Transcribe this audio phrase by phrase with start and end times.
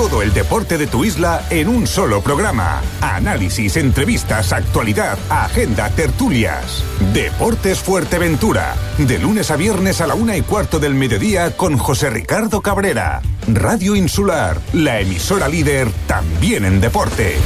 [0.00, 2.80] Todo el deporte de tu isla en un solo programa.
[3.02, 6.82] Análisis, entrevistas, actualidad, agenda, tertulias.
[7.12, 8.76] Deportes Fuerteventura.
[8.96, 13.20] De lunes a viernes a la una y cuarto del mediodía con José Ricardo Cabrera.
[13.46, 17.36] Radio Insular, la emisora líder también en deporte.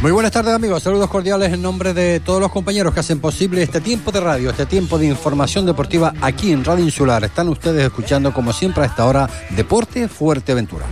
[0.00, 3.62] Muy buenas tardes amigos, saludos cordiales en nombre de todos los compañeros que hacen posible
[3.62, 7.22] este tiempo de radio, este tiempo de información deportiva aquí en Radio Insular.
[7.22, 10.86] Están ustedes escuchando como siempre a esta hora Deporte Fuerteventura.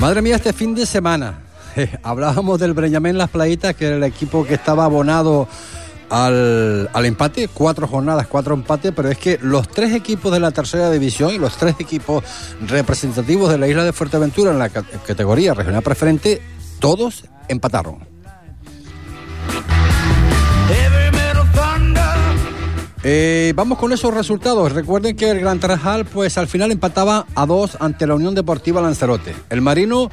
[0.00, 1.38] Madre mía, este fin de semana
[2.02, 5.46] hablábamos del Breñamén Las Playitas, que era el equipo que estaba abonado
[6.10, 10.90] al, empate, cuatro jornadas, cuatro empates, pero es que los tres equipos de la tercera
[10.90, 12.24] división y los tres equipos
[12.66, 16.40] representativos de la isla de Fuerteventura en la categoría regional preferente,
[16.78, 18.06] todos empataron.
[23.04, 24.72] Eh, vamos con esos resultados.
[24.72, 28.82] Recuerden que el Gran Tarajal, pues al final empataba a dos ante la Unión Deportiva
[28.82, 29.34] Lanzarote.
[29.50, 30.10] El Marino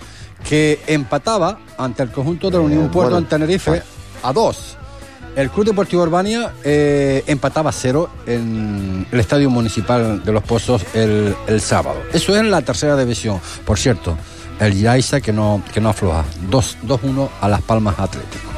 [0.47, 3.81] que empataba ante el conjunto de la Unión Puerto en Tenerife
[4.21, 4.77] a dos.
[5.35, 11.35] El Club Deportivo Urbania eh, empataba cero en el Estadio Municipal de Los Pozos el,
[11.59, 12.01] sábado.
[12.13, 13.41] Eso es en la tercera división.
[13.65, 14.17] Por cierto,
[14.61, 16.23] el Yaiza que no, afloja.
[16.49, 18.49] 2-1 a Las Palmas Atlético.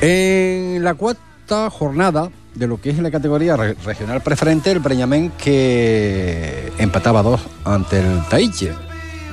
[0.00, 6.72] En la cuarta jornada de lo que es la categoría regional preferente, el Breñamén que
[6.78, 8.72] empataba dos ante el Taiche.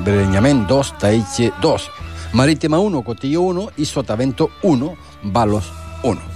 [0.04, 1.90] Breñamén 2, Taiche 2.
[2.34, 5.72] Marítima 1, Cotillo 1 y Sotavento 1, Balos
[6.04, 6.35] 1.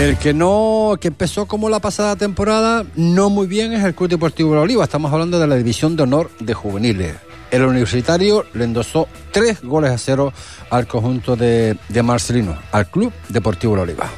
[0.00, 4.08] El que no, que empezó como la pasada temporada, no muy bien, es el Club
[4.08, 4.82] Deportivo La Oliva.
[4.82, 7.16] Estamos hablando de la división de honor de juveniles.
[7.50, 10.32] El universitario le endosó tres goles a cero
[10.70, 14.08] al conjunto de, Marcelino, al Club Deportivo La Oliva.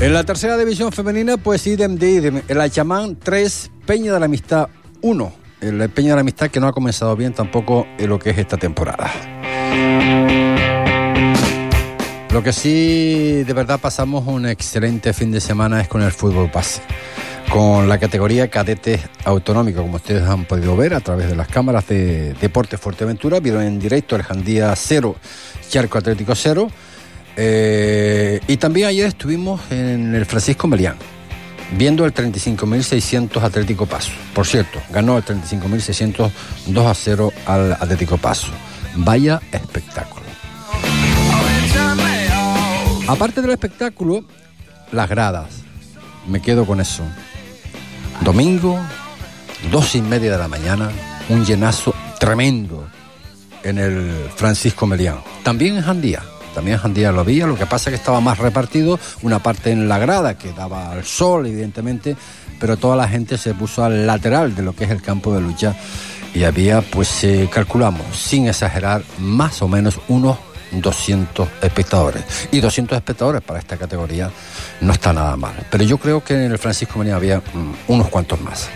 [0.00, 2.42] En la tercera división femenina, pues idem de idem.
[2.48, 4.68] El Achamán 3, Peña de la Amistad
[5.02, 5.32] 1.
[5.60, 8.38] El Peña de la Amistad que no ha comenzado bien tampoco en lo que es
[8.38, 9.12] esta temporada.
[12.36, 16.50] Lo que sí de verdad pasamos un excelente fin de semana es con el fútbol
[16.52, 16.82] base.
[17.50, 21.88] Con la categoría cadete autonómico, como ustedes han podido ver a través de las cámaras
[21.88, 25.16] de Deportes Fuerteventura, vieron en directo el Jandía 0,
[25.70, 26.70] Charco Atlético 0.
[27.38, 30.96] Eh, y también ayer estuvimos en el Francisco Melián,
[31.78, 34.12] viendo el 35.600 Atlético Paso.
[34.34, 36.30] Por cierto, ganó el 35.600
[36.66, 38.48] 2 a 0 al Atlético Paso.
[38.94, 40.15] Vaya espectáculo.
[43.08, 44.24] Aparte del espectáculo,
[44.90, 45.46] las gradas.
[46.26, 47.04] Me quedo con eso.
[48.22, 48.80] Domingo,
[49.70, 50.90] dos y media de la mañana,
[51.28, 52.88] un llenazo tremendo
[53.62, 55.20] en el Francisco Melián.
[55.44, 56.22] También en Jandía.
[56.52, 59.70] También en Jandía lo había, lo que pasa es que estaba más repartido, una parte
[59.70, 62.16] en la grada que daba al sol, evidentemente,
[62.58, 65.42] pero toda la gente se puso al lateral de lo que es el campo de
[65.42, 65.76] lucha
[66.34, 70.38] y había, pues eh, calculamos, sin exagerar, más o menos unos
[70.72, 72.24] 200 espectadores.
[72.50, 74.30] Y 200 espectadores para esta categoría
[74.80, 75.54] no está nada mal.
[75.70, 78.68] Pero yo creo que en el Francisco Menía había mm, unos cuantos más.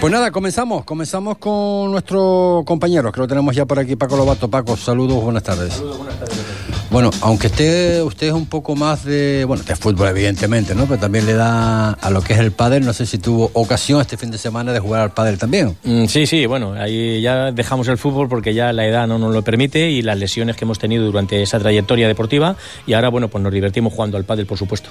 [0.00, 0.84] Pues nada, comenzamos.
[0.84, 4.48] Comenzamos con nuestro compañero, que lo tenemos ya por aquí, Paco Lobato.
[4.48, 5.72] Paco, saludos, buenas tardes.
[5.72, 6.55] Saludos, buenas tardes.
[6.90, 10.86] Bueno, aunque esté usted es un poco más de, bueno, de fútbol evidentemente, ¿no?
[10.86, 14.00] Pero también le da a lo que es el pádel, no sé si tuvo ocasión
[14.00, 15.76] este fin de semana de jugar al pádel también.
[15.82, 19.34] Mm, sí, sí, bueno, ahí ya dejamos el fútbol porque ya la edad no nos
[19.34, 23.28] lo permite y las lesiones que hemos tenido durante esa trayectoria deportiva y ahora, bueno,
[23.28, 24.90] pues nos divertimos jugando al pádel, por supuesto.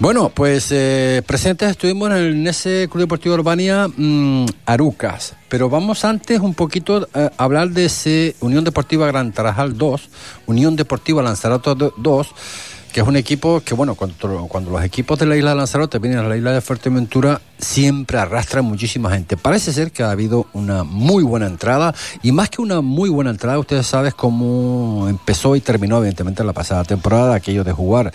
[0.00, 6.38] Bueno, pues eh, presentes estuvimos en, ese Club Deportivo Urbania mm, Arucas, pero vamos antes
[6.38, 10.08] un poquito a hablar de ese Unión Deportiva Gran Tarajal 2,
[10.46, 12.28] Unión Deportiva Lanzarote 2,
[12.98, 16.20] es un equipo que, bueno, cuando, cuando los equipos de la isla de Lanzarote vienen
[16.20, 19.36] a la isla de Fuerteventura, siempre arrastran muchísima gente.
[19.36, 23.30] Parece ser que ha habido una muy buena entrada, y más que una muy buena
[23.30, 28.12] entrada, ustedes saben cómo empezó y terminó, evidentemente, la pasada temporada, aquello de jugar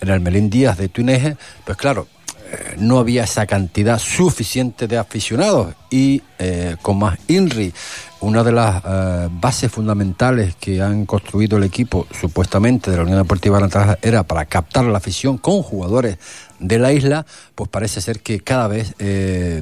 [0.00, 2.06] en el Melín Díaz de Tuineje, pues claro,
[2.54, 7.72] eh, no había esa cantidad suficiente de aficionados y eh, con más INRI
[8.20, 13.18] una de las eh, bases fundamentales que han construido el equipo, supuestamente de la Unión
[13.18, 16.18] Deportiva Naranjas, era para captar la afición con jugadores
[16.58, 18.94] de la isla, pues parece ser que cada vez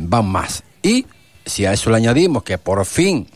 [0.01, 0.63] van más.
[0.83, 1.07] Y
[1.45, 3.27] si a eso le añadimos que por fin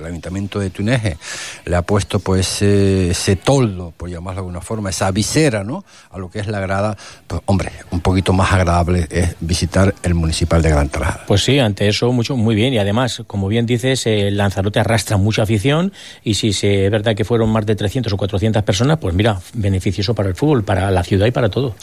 [0.00, 1.16] el Ayuntamiento de Tuneje
[1.64, 5.84] le ha puesto pues ese toldo, por llamarlo de alguna forma, esa visera, ¿no?
[6.10, 10.14] A lo que es la grada, pues hombre, un poquito más agradable es visitar el
[10.14, 11.22] municipal de Gran Tarajal.
[11.26, 15.16] Pues sí, ante eso mucho muy bien y además, como bien dices, el Lanzarote arrastra
[15.16, 15.92] mucha afición
[16.24, 19.40] y si se, es verdad que fueron más de 300 o 400 personas, pues mira,
[19.54, 21.74] beneficioso para el fútbol, para la ciudad y para todo.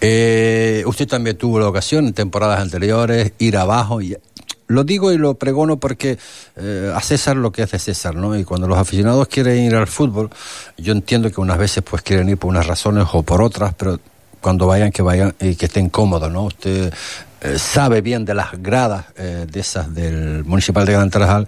[0.00, 4.16] Eh, usted también tuvo la ocasión en temporadas anteriores ir abajo y
[4.66, 6.18] lo digo y lo pregono porque
[6.56, 8.36] eh, a César lo que hace César, ¿no?
[8.36, 10.30] Y cuando los aficionados quieren ir al fútbol,
[10.76, 13.98] yo entiendo que unas veces pues quieren ir por unas razones o por otras, pero
[14.40, 16.44] cuando vayan que vayan y que estén cómodos, ¿no?
[16.44, 16.92] Usted
[17.44, 21.46] eh, sabe bien de las gradas eh, de esas del municipal de Gran Tarajal,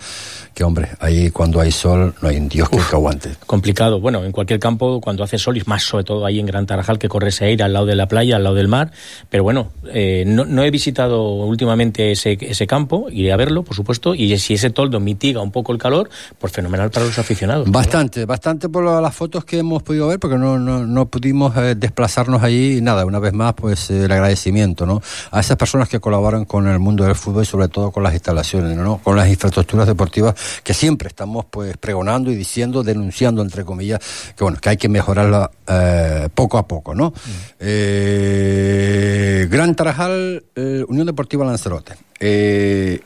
[0.52, 3.30] que hombre, ahí cuando hay sol no hay un Dios que, aguante.
[3.46, 3.98] Complicado.
[3.98, 6.98] Bueno, en cualquier campo cuando hace sol y más sobre todo ahí en Gran Tarajal
[6.98, 8.90] que corre ese aire al lado de la playa, al lado del mar.
[9.30, 14.14] Pero bueno, eh, no, he visitado últimamente ese, ese campo, iré a verlo, por supuesto,
[14.14, 17.70] y si ese toldo mitiga un poco el calor, pues fenomenal para los aficionados.
[17.70, 22.42] Bastante, bastante por las fotos que hemos podido ver, porque no, no, no pudimos desplazarnos
[22.42, 25.00] allí y nada, una vez más, pues el agradecimiento, ¿no?
[25.30, 28.12] A esas personas que colaboran con el mundo del fútbol y sobre todo con las
[28.12, 28.98] instalaciones, ¿no?
[28.98, 34.00] con las infraestructuras deportivas que siempre estamos pues pregonando y diciendo, denunciando entre comillas,
[34.36, 37.12] que bueno, que hay que mejorarla eh, poco a poco, ¿no?
[37.58, 41.94] Eh, Gran Tarajal, eh, Unión Deportiva Lanzarote.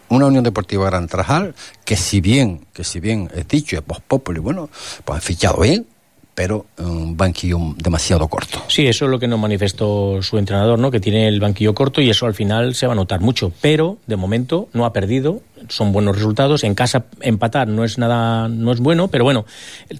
[0.08, 1.54] una Unión Deportiva Gran Tarajal
[1.84, 4.70] que si bien, que si bien es dicho, es post bueno,
[5.04, 5.86] pues han fichado bien,
[6.34, 8.62] pero un banquillo demasiado corto.
[8.68, 10.90] Sí, eso es lo que nos manifestó su entrenador, ¿no?
[10.90, 13.98] que tiene el banquillo corto y eso al final se va a notar mucho, pero
[14.06, 18.72] de momento no ha perdido, son buenos resultados, en casa empatar no es nada no
[18.72, 19.44] es bueno, pero bueno,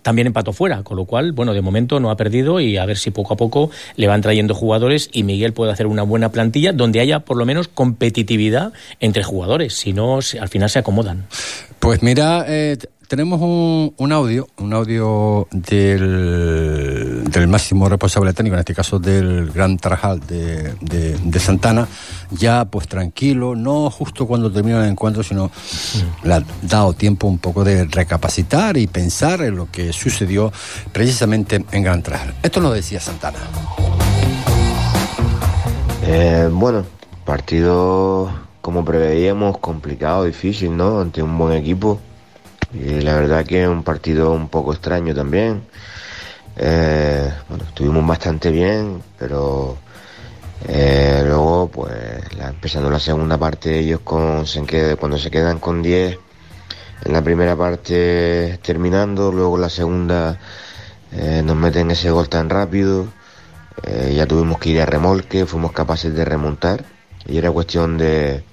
[0.02, 2.96] también empató fuera, con lo cual, bueno, de momento no ha perdido y a ver
[2.96, 6.72] si poco a poco le van trayendo jugadores y Miguel puede hacer una buena plantilla
[6.72, 11.26] donde haya por lo menos competitividad entre jugadores, si no al final se acomodan.
[11.78, 12.76] Pues mira, eh,
[13.10, 19.50] tenemos un, un, audio, un audio del, del, máximo responsable técnico, en este caso del
[19.50, 21.88] Gran Tarajal de, de, Santana,
[22.30, 25.50] ya pues tranquilo, no justo cuando termina el encuentro, sino
[26.22, 30.52] le ha dado tiempo un poco de recapacitar y pensar en lo que sucedió
[30.92, 32.34] precisamente en Gran Tarajal.
[32.44, 33.40] Esto lo decía Santana.
[36.04, 36.84] Eh, bueno,
[37.24, 38.30] partido
[38.60, 41.00] como preveíamos, complicado, difícil, ¿no?
[41.00, 41.98] Ante un buen equipo
[42.72, 45.62] y la verdad que es un partido un poco extraño también.
[46.56, 49.76] Eh, bueno, estuvimos bastante bien, pero
[50.68, 51.92] eh, luego, pues,
[52.38, 56.18] empezando la segunda parte, ellos con, se cuando se quedan con 10,
[57.04, 60.38] en la primera parte terminando, luego la segunda
[61.12, 63.08] eh, nos meten ese gol tan rápido,
[64.12, 66.84] ya tuvimos que ir a remolque, fuimos capaces de remontar,
[67.26, 68.44] y era cuestión de,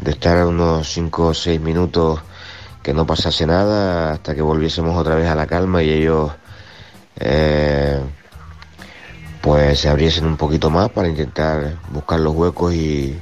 [0.00, 2.20] de estar unos 5 o 6 minutos
[2.82, 6.32] que no pasase nada hasta que volviésemos otra vez a la calma y ellos
[7.16, 8.00] eh,
[9.40, 13.20] pues se abriesen un poquito más para intentar buscar los huecos y,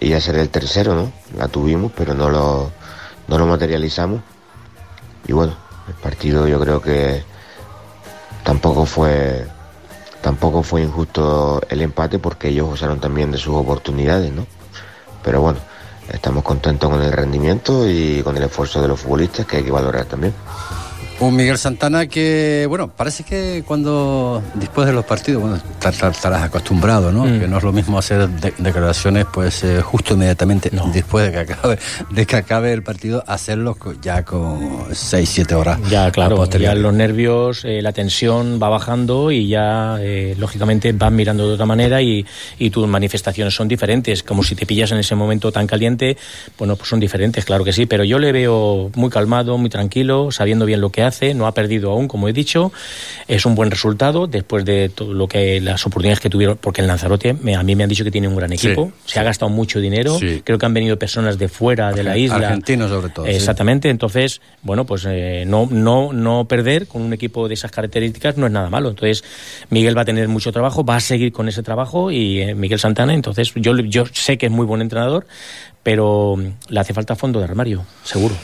[0.00, 1.12] y hacer el tercero, ¿no?
[1.36, 2.70] La tuvimos, pero no lo,
[3.28, 4.20] no lo materializamos.
[5.26, 5.54] Y bueno,
[5.88, 7.22] el partido yo creo que
[8.42, 9.46] tampoco fue
[10.20, 14.46] tampoco fue injusto el empate porque ellos usaron también de sus oportunidades, ¿no?
[15.22, 15.58] Pero bueno,
[16.12, 19.70] estamos contentos con el rendimiento y con el esfuerzo de los futbolistas que hay que
[19.70, 20.34] valorar también.
[21.20, 27.12] Un Miguel Santana que, bueno, parece que cuando, después de los partidos, bueno, estarás acostumbrado,
[27.12, 27.24] ¿no?
[27.24, 27.40] Mm.
[27.40, 31.78] Que no es lo mismo hacer declaraciones, pues, eh, justo inmediatamente después de que acabe
[32.10, 35.78] de que acabe el partido, hacerlo ya con 6, 7 horas.
[35.88, 41.14] Ya, claro, ya los nervios, eh, la tensión va bajando y ya, eh, lógicamente, van
[41.14, 42.26] mirando de otra manera y,
[42.58, 44.24] y, tus manifestaciones son diferentes.
[44.24, 46.16] Como si te pillas en ese momento tan caliente,
[46.58, 50.32] bueno, pues son diferentes, claro que sí, pero yo le veo muy calmado, muy tranquilo,
[50.32, 52.72] sabiendo bien lo que hace, no ha perdido aún, como he dicho,
[53.28, 56.86] es un buen resultado después de todo lo que las oportunidades que tuvieron, porque el
[56.86, 59.80] Lanzarote a mí me han dicho que tiene un gran equipo, se ha gastado mucho
[59.80, 63.88] dinero, creo que han venido personas de fuera de la isla, argentinos sobre todo, exactamente,
[63.88, 68.46] entonces bueno pues eh, no no no perder con un equipo de esas características no
[68.46, 69.24] es nada malo, entonces
[69.70, 72.78] Miguel va a tener mucho trabajo, va a seguir con ese trabajo y eh, Miguel
[72.78, 75.26] Santana, entonces yo yo sé que es muy buen entrenador,
[75.82, 76.36] pero
[76.68, 78.34] le hace falta fondo de armario, seguro.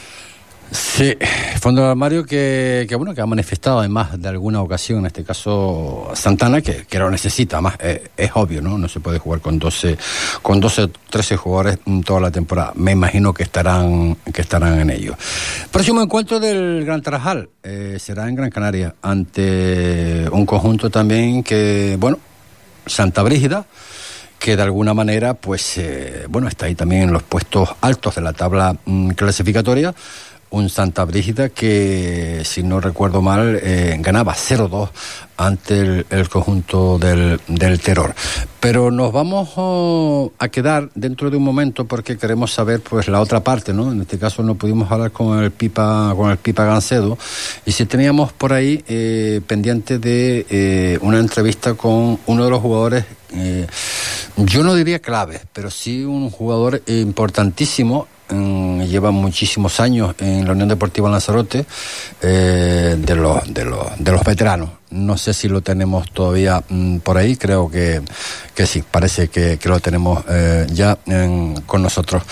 [0.71, 1.17] Sí,
[1.59, 5.25] fondo de armario que, que, bueno que ha manifestado además de alguna ocasión, en este
[5.25, 8.77] caso Santana, que, que lo necesita, más eh, es obvio, ¿no?
[8.77, 9.97] No se puede jugar con 12,
[10.41, 12.71] con 12, 13 jugadores toda la temporada.
[12.75, 15.17] Me imagino que estarán, que estarán en ello.
[15.71, 21.97] Próximo encuentro del Gran Tarajal eh, será en Gran Canaria, ante un conjunto también que,
[21.99, 22.17] bueno,
[22.85, 23.65] Santa Brígida
[24.41, 28.21] que de alguna manera, pues, eh, bueno, está ahí también en los puestos altos de
[28.21, 29.93] la tabla mm, clasificatoria,
[30.51, 34.89] un Santa Brígida que, si no recuerdo mal, eh, ganaba 0-2
[35.37, 38.13] ante el, conjunto del, del, terror.
[38.59, 43.21] Pero nos vamos oh, a quedar dentro de un momento porque queremos saber pues la
[43.21, 43.91] otra parte, ¿no?
[43.91, 47.17] En este caso no pudimos hablar con el Pipa, con el Pipa Gancedo
[47.65, 52.61] y si teníamos por ahí eh, pendiente de eh, una entrevista con uno de los
[52.61, 53.65] jugadores eh,
[54.37, 60.69] yo no diría clave, pero sí un jugador importantísimo lleva muchísimos años en la Unión
[60.69, 61.65] Deportiva Lanzarote
[62.21, 64.80] eh, de, los, de, los, de los veteranos.
[64.91, 68.01] No sé si lo tenemos todavía mm, por ahí, creo que,
[68.53, 70.97] que sí, parece que, que lo tenemos eh, ya
[71.65, 72.23] con nosotros.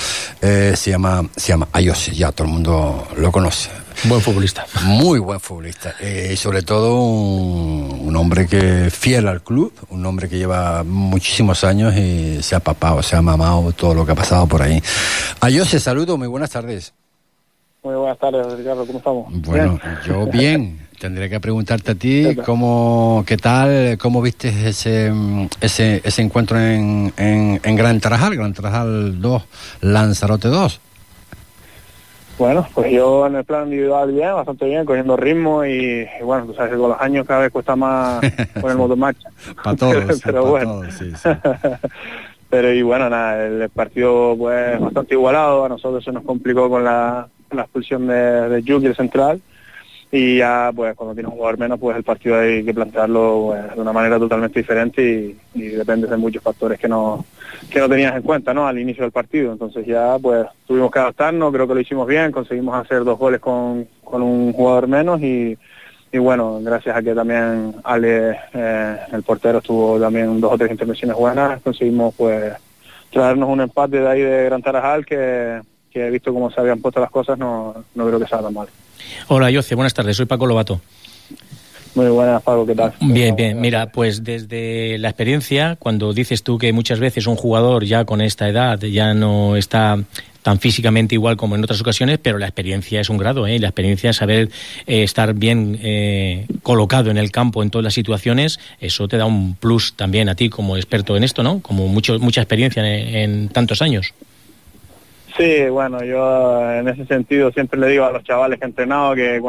[0.42, 3.70] Eh, se llama, se llama Ayose, ya todo el mundo lo conoce.
[4.06, 4.66] Buen futbolista.
[4.84, 5.94] Muy buen futbolista.
[6.02, 11.64] y sobre todo un, un, hombre que fiel al club, un hombre que lleva muchísimos
[11.66, 14.82] años y se ha papado, se ha mamado todo lo que ha pasado por ahí.
[15.42, 16.94] Ayose, saludo, muy buenas tardes.
[17.84, 19.42] Muy buenas tardes, Ricardo, ¿cómo estamos?
[19.42, 20.86] Bueno, yo bien.
[21.00, 25.14] Tendría que preguntarte a ti cómo, qué tal, cómo viste ese,
[25.62, 29.44] ese, ese encuentro en, en, en Gran Tarajal, Gran Tarajal 2,
[29.82, 30.82] Lanzarote 2.
[32.38, 36.54] Bueno, pues yo en el plan individual bien, bastante bien, cogiendo ritmo y, bueno, tú
[36.54, 38.22] sabes que con los años cada vez cuesta más
[38.62, 39.30] con el modo marcha.
[39.64, 40.82] para todos, pero bueno.
[40.90, 41.30] sí, sí.
[42.50, 46.84] pero y bueno, nada, el partido pues bastante igualado, a nosotros se nos complicó con
[46.84, 49.42] la, la expulsión de, de Yuki, el central,
[50.12, 53.76] y ya pues cuando tienes un jugador menos pues el partido hay que plantearlo pues,
[53.76, 57.26] de una manera totalmente diferente y, depende de muchos factores que no
[57.70, 59.52] que no tenías en cuenta no al inicio del partido.
[59.52, 63.40] Entonces ya pues tuvimos que adaptarnos creo que lo hicimos bien conseguimos hacer dos goles
[63.40, 65.58] con, con un jugador menos y,
[66.12, 70.72] y bueno gracias a que también Ale eh, el portero tuvo también dos o tres
[70.72, 72.54] intervenciones buenas conseguimos pues
[73.12, 75.62] traernos un empate de ahí de Gran Tarajal que
[75.92, 78.68] que he visto cómo se habían puesto las cosas no, no creo que tan mal.
[79.28, 80.82] Hola, Yoce, buenas tardes, soy Paco Lobato.
[81.96, 82.94] Muy buenas, Paco, ¿qué tal?
[83.02, 83.60] Bien, bien.
[83.60, 88.22] Mira, pues desde la experiencia, cuando dices tú que muchas veces un jugador ya con
[88.22, 89.98] esta edad ya no está
[90.44, 93.60] tan físicamente igual como en otras ocasiones, pero la experiencia es un grado, ¿eh?
[93.60, 94.50] La experiencia, saber
[94.88, 99.26] eh, estar bien eh, colocado en el campo en todas las situaciones, eso te da
[99.26, 101.60] un plus también a ti como experto en esto, ¿no?
[101.60, 104.14] Como mucho, mucha experiencia en tantos años.
[105.40, 109.16] Sí, bueno, yo en ese sentido siempre le digo a los chavales que he entrenado
[109.16, 109.40] que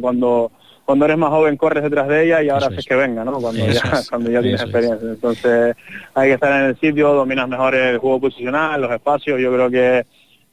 [0.00, 0.52] cuando
[0.84, 3.40] cuando eres más joven corres detrás de ella y ahora haces que venga, ¿no?
[3.40, 3.80] Cuando ya,
[4.10, 5.08] cuando ya tienes experiencia.
[5.08, 5.76] Entonces
[6.14, 9.40] hay que estar en el sitio, dominas mejor el juego posicional, los espacios.
[9.40, 10.04] Yo creo que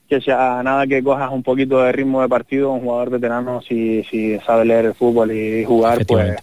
[0.08, 4.04] que sea nada que cojas un poquito de ritmo de partido, un jugador veterano si,
[4.06, 6.38] si sabe leer el fútbol y jugar, pues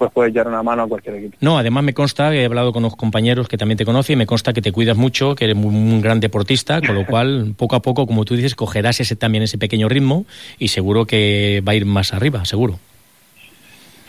[0.00, 1.36] pues puedes echar una mano a cualquier equipo.
[1.42, 4.54] No, además me consta, he hablado con los compañeros que también te conocen, me consta
[4.54, 8.06] que te cuidas mucho, que eres un gran deportista, con lo cual poco a poco,
[8.06, 10.24] como tú dices, cogerás ese también ese pequeño ritmo
[10.58, 12.78] y seguro que va a ir más arriba, seguro.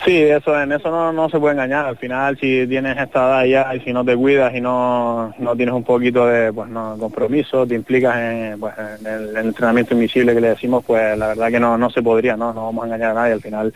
[0.03, 1.85] Sí, eso en eso no, no se puede engañar.
[1.85, 5.55] Al final, si tienes esta edad ya y si no te cuidas y no, no
[5.55, 10.33] tienes un poquito de pues no compromiso, te implicas en, pues, en el, entrenamiento invisible
[10.33, 12.51] que le decimos, pues la verdad que no, no se podría, ¿no?
[12.51, 13.33] No vamos a engañar a nadie.
[13.33, 13.73] Al final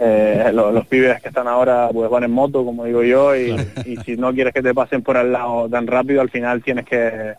[0.00, 3.56] eh, los, pibes que están ahora pues van en moto, como digo yo, y,
[4.04, 7.34] si no quieres que te pasen por al lado tan rápido, al final tienes que,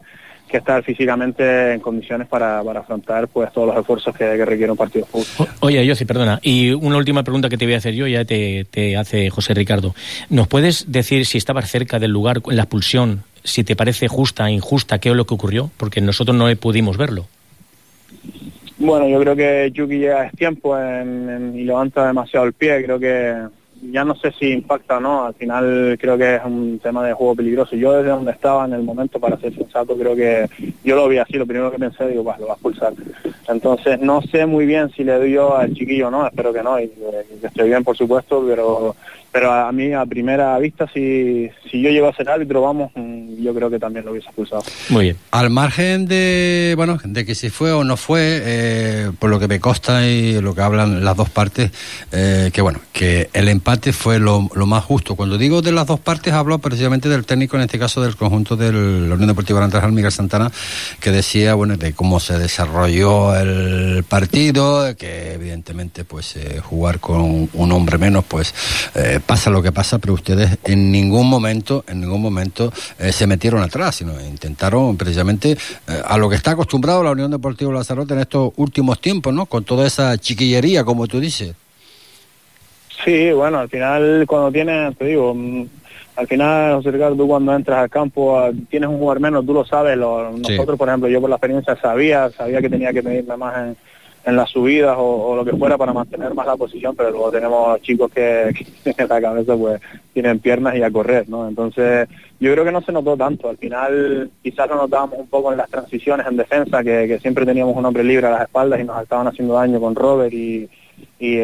[0.58, 5.24] estar físicamente en condiciones para, afrontar pues todos los esfuerzos que, requiere un partido de
[5.24, 5.48] fútbol.
[5.60, 6.40] Oye, yo sí, perdona.
[6.42, 9.54] Y una última pregunta que te voy a hacer yo, ya te, te hace José
[9.54, 9.94] Ricardo.
[10.30, 14.50] ¿Nos puedes decir si estabas cerca del lugar en la expulsión, si te parece justa,
[14.50, 15.72] injusta, qué es lo que ocurrió?
[15.78, 17.28] Porque nosotros no pudimos verlo.
[18.80, 22.84] Bueno, yo creo que Yuki ya es tiempo en, y levanta demasiado el pie.
[22.86, 23.36] Creo que
[23.82, 25.26] ya no sé si impacta o no.
[25.26, 27.76] Al final creo que es un tema de juego peligroso.
[27.76, 30.48] Yo desde donde estaba en el momento, para ser sensato, creo que
[30.84, 31.34] yo lo vi así.
[31.34, 32.94] Lo primero que pensé, digo, pues lo va a expulsar.
[33.48, 36.26] Entonces no sé muy bien si le doy yo al chiquillo o no.
[36.26, 38.96] Espero que no y que esté bien, por supuesto, pero
[39.32, 43.19] pero a mí a primera vista si, si yo llego a ser árbitro vamos mm,
[43.42, 44.64] yo creo que también lo hubiese expulsado.
[44.90, 45.18] Muy bien.
[45.32, 49.48] Al margen de bueno de que si fue o no fue eh, por lo que
[49.48, 51.72] me consta y lo que hablan las dos partes
[52.12, 55.16] eh, que bueno que el empate fue lo, lo, más justo.
[55.16, 58.56] Cuando digo de las dos partes hablo precisamente del técnico en este caso del conjunto
[58.56, 60.52] de la Unión Deportiva Naranjal Miguel Santana
[61.00, 67.50] que decía bueno de cómo se desarrolló el partido que evidentemente pues eh, jugar con
[67.54, 68.54] un hombre menos pues
[69.26, 73.62] pasa lo que pasa, pero ustedes en ningún momento, en ningún momento eh, se metieron
[73.62, 78.20] atrás, sino intentaron precisamente eh, a lo que está acostumbrado la Unión Deportiva Lanzarote en
[78.20, 79.46] estos últimos tiempos, ¿no?
[79.46, 81.56] Con toda esa chiquillería, como tú dices.
[83.06, 85.66] Sí, bueno, al final cuando tienes, te digo, mm,
[86.18, 89.54] al final, José Ricardo, tú cuando entras al campo ah, tienes un jugador menos, tú
[89.54, 89.98] lo sabes.
[89.98, 93.78] nosotros, por ejemplo, yo por la experiencia sabía, sabía que tenía que medirme más en,
[94.26, 97.82] en las subidas o, lo que fuera para mantener más la posición, pero luego tenemos
[97.82, 98.50] chicos que,
[98.86, 99.82] en la cabeza pues
[100.14, 101.48] tienen piernas y a correr, ¿no?
[101.48, 102.08] Entonces
[102.40, 105.58] yo creo que no se notó tanto, al final quizás lo notábamos un poco en
[105.58, 109.02] las transiciones en defensa, que, siempre teníamos un hombre libre a las espaldas y nos
[109.02, 110.70] estaban haciendo daño con Robert y,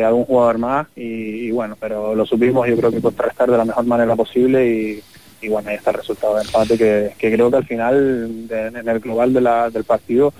[0.03, 3.85] algún jugador más, y, bueno, pero lo supimos yo creo que contrarrestar de la mejor
[3.85, 5.01] manera posible
[5.41, 8.99] y, bueno, ahí está el resultado de empate que, creo que al final en el
[8.99, 9.41] global de
[9.71, 10.33] del partido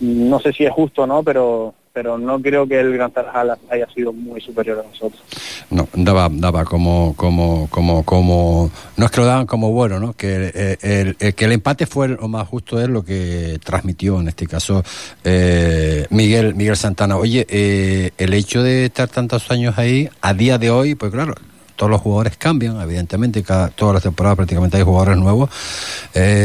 [0.00, 3.88] no sé si es justo no, pero pero no creo que el Gran Tarajal haya
[3.92, 5.20] sido muy superior a nosotros.
[5.68, 10.12] No, daba, daba como, como, como, como, no es que lo daban como bueno, ¿no?
[10.12, 14.28] Que eh, el, que el empate fue lo más justo es lo que transmitió en
[14.28, 14.84] este caso
[15.24, 17.16] eh, Miguel, Miguel Santana.
[17.16, 21.34] Oye, eh, el hecho de estar tantos años ahí, a día de hoy, pues claro,
[21.74, 25.50] todos los jugadores cambian, evidentemente, cada, todas las temporadas prácticamente hay jugadores nuevos.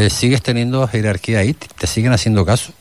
[0.10, 1.54] ¿Sigues teniendo jerarquía ahí?
[1.54, 2.74] ¿Te siguen haciendo caso?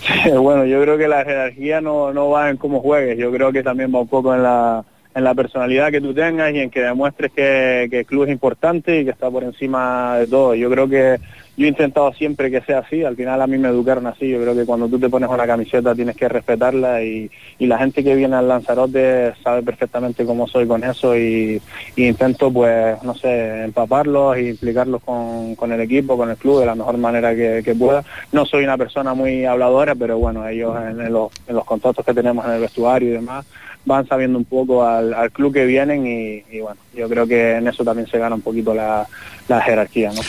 [0.40, 3.62] bueno, yo creo que la jerarquía no, no va en cómo juegues, yo creo que
[3.62, 4.84] también va un poco en la,
[5.14, 8.30] en la personalidad que tú tengas y en que demuestres que, que el club es
[8.30, 10.54] importante y que está por encima de todo.
[10.54, 11.18] Yo creo que
[11.56, 14.40] yo he intentado siempre que sea así, al final a mí me educaron así, yo
[14.40, 18.04] creo que cuando tú te pones una camiseta tienes que respetarla y, y la gente
[18.04, 21.60] que viene al Lanzarote sabe perfectamente cómo soy con eso y,
[21.96, 26.66] intento pues, no sé, empaparlos y implicarlos con, con, el equipo, con el club de
[26.66, 28.04] la mejor manera que, pueda.
[28.32, 32.14] No soy una persona muy habladora, pero bueno, ellos en, los, en los contactos que
[32.14, 33.46] tenemos en el vestuario y demás
[33.86, 37.52] van sabiendo un poco al, al club que vienen y, y, bueno, yo creo que
[37.52, 39.06] en eso también se gana un poquito la,
[39.48, 40.20] la jerarquía, ¿no?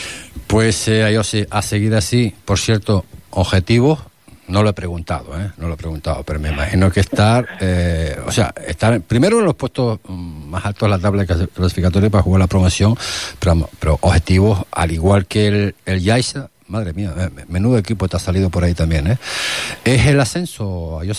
[0.47, 3.99] Pues eh, yo sí, a seguir así, por cierto, objetivos,
[4.47, 5.51] no lo he preguntado, ¿eh?
[5.57, 9.45] no lo he preguntado, pero me imagino que estar, eh, o sea, estar primero en
[9.45, 12.95] los puestos mm, más altos de la tabla clasificatoria para jugar la promoción,
[13.39, 18.19] pero, objetivos, al igual que el, el Yaisa, madre mía, eh, menudo equipo te ha
[18.19, 19.17] salido por ahí también, ¿eh?
[19.83, 21.13] ¿Es el ascenso, yo?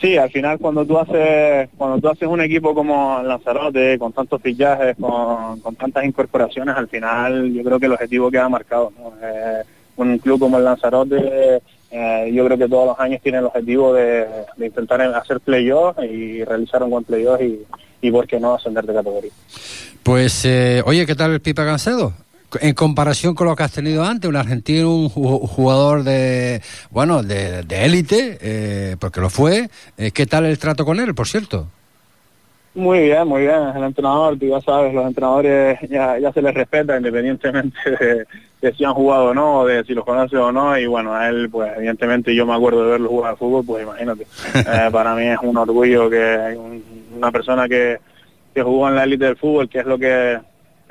[0.00, 4.42] Sí, al final cuando tú haces cuando tú haces un equipo como Lanzarote, con tantos
[4.42, 8.92] fichajes, con, tantas incorporaciones, al final yo creo que el objetivo queda marcado.
[9.22, 9.62] Eh,
[9.96, 13.94] un club como el Lanzarote, eh, yo creo que todos los años tiene el objetivo
[13.94, 14.26] de,
[14.58, 17.60] intentar hacer playoffs y realizar un buen playoff y,
[18.02, 19.30] y, por qué no, ascender de categoría.
[20.02, 22.12] Pues, eh, oye, ¿qué tal el Pipa Gancedo?
[22.60, 27.64] En comparación con lo que has tenido antes, un argentino, un jugador de, bueno, de
[27.84, 31.66] élite, eh, porque lo fue, eh, ¿qué tal el trato con él, por cierto?
[32.76, 33.62] Muy bien, muy bien.
[33.74, 37.78] El entrenador, tú ya sabes, los entrenadores ya, ya se les respeta independientemente
[38.60, 40.78] de, si han jugado o no, de si los conoce o no.
[40.78, 43.82] Y bueno, a él, pues evidentemente yo me acuerdo de verlo jugar al fútbol, pues
[43.82, 44.26] imagínate.
[44.56, 46.58] Eh, para mí es un orgullo que
[47.16, 47.98] una persona que,
[48.52, 50.38] que jugó en la élite del fútbol, que es lo que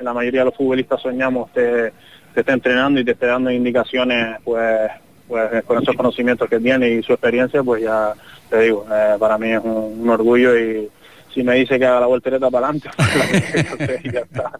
[0.00, 1.92] la mayoría de los futbolistas soñamos, te,
[2.34, 4.90] te esté entrenando y te esté dando indicaciones, pues,
[5.26, 8.12] pues con esos conocimientos que tiene y su experiencia, pues ya
[8.50, 10.88] te digo, eh, para mí es un, orgullo y
[11.32, 12.90] si me dice que haga la voltereta para adelante,
[13.78, 14.52] pues, ya está.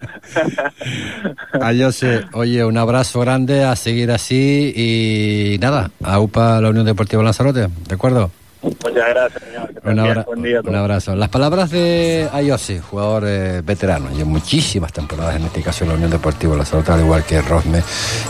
[1.60, 7.22] Adiós, oye, un abrazo grande, a seguir así y nada, a UPA la Unión Deportiva
[7.22, 8.30] Lanzarote, ¿de acuerdo?
[8.66, 10.26] Muchas gracias, señor.
[10.64, 11.14] Un, abrazo.
[11.14, 15.94] Las palabras de Ayosi, jugador eh, veterano, y muchísimas temporadas, en este caso en la
[15.96, 17.82] Unión Deportiva La Salud, al igual que Rosme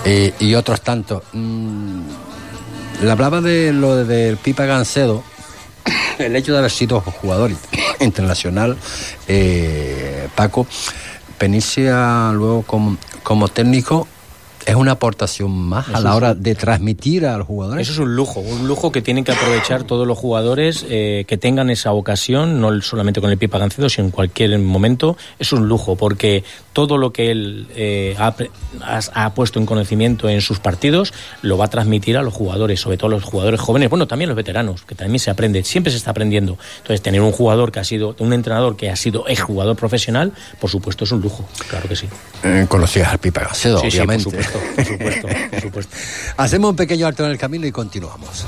[0.05, 1.22] eh, y otros tantos.
[1.33, 2.01] Mm,
[3.03, 5.22] le hablaba de lo del Pipa Gancedo,
[6.18, 7.51] el hecho de haber sido jugador
[8.01, 8.77] internacional,
[9.29, 10.66] eh, Paco,
[11.40, 11.90] venirse
[12.33, 14.07] luego como, como técnico
[14.66, 17.88] es una aportación más a la hora de transmitir a los jugadores.
[17.88, 21.38] Eso es un lujo, un lujo que tienen que aprovechar todos los jugadores eh, que
[21.38, 25.16] tengan esa ocasión, no solamente con el Pipa Gancedo, sino en cualquier momento.
[25.38, 30.59] Es un lujo porque todo lo que él eh, ha, puesto en conocimiento en sus
[30.59, 34.29] partidos lo va a transmitir a los jugadores, sobre todo los jugadores jóvenes, bueno, también
[34.29, 36.59] los veteranos, que también se aprende, siempre se está aprendiendo.
[36.79, 40.68] Entonces, tener un jugador que ha sido, un entrenador que ha sido jugador profesional, por
[40.68, 42.09] supuesto, es un lujo, claro que sí.
[42.42, 44.31] Eh, conocías al Pipa Gancedo, obviamente.
[44.31, 44.56] Sí, por
[46.37, 48.45] Hacemos un pequeño alto en el camino y continuamos.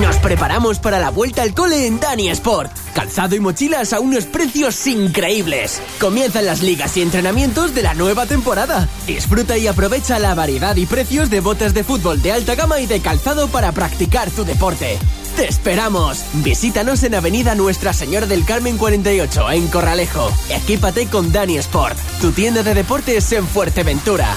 [0.00, 2.70] Nos preparamos para la vuelta al cole en Dani Sport.
[2.94, 5.80] Calzado y mochilas a unos precios increíbles.
[5.98, 8.88] Comienzan las ligas y entrenamientos de la nueva temporada.
[9.06, 12.86] Disfruta y aprovecha la variedad y precios de botas de fútbol de alta gama y
[12.86, 14.98] de calzado para practicar tu deporte.
[15.36, 16.24] ¡Te esperamos!
[16.32, 20.32] Visítanos en Avenida Nuestra Señora del Carmen 48, en Corralejo.
[20.48, 24.34] Equípate con Dani Sport, tu tienda de deportes en Fuerteventura.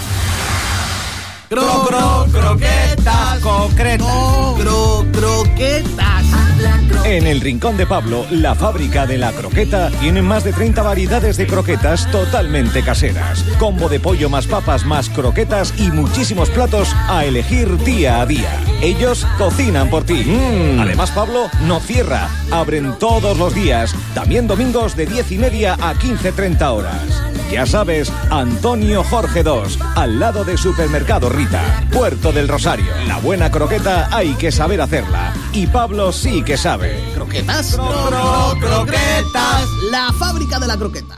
[1.47, 4.07] Cro, cro, croquetas, concretas.
[4.57, 6.48] Cro, croquetas.
[7.05, 11.37] En el Rincón de Pablo, la fábrica de la croqueta, tiene más de 30 variedades
[11.37, 13.43] de croquetas totalmente caseras.
[13.57, 18.61] Combo de pollo más papas más croquetas y muchísimos platos a elegir día a día.
[18.81, 20.23] Ellos cocinan por ti.
[20.23, 20.79] Mm.
[20.79, 22.29] Además, Pablo no cierra.
[22.51, 27.28] Abren todos los días, también domingos de 10 y media a 15.30 horas.
[27.51, 32.85] Ya sabes, Antonio Jorge II, al lado de Supermercado Rita, Puerto del Rosario.
[33.07, 35.33] La buena croqueta hay que saber hacerla.
[35.51, 37.11] Y Pablo sí que sabe.
[37.15, 37.75] ¿Croquetas?
[38.59, 39.67] croquetas.
[39.91, 41.17] La fábrica de la croqueta.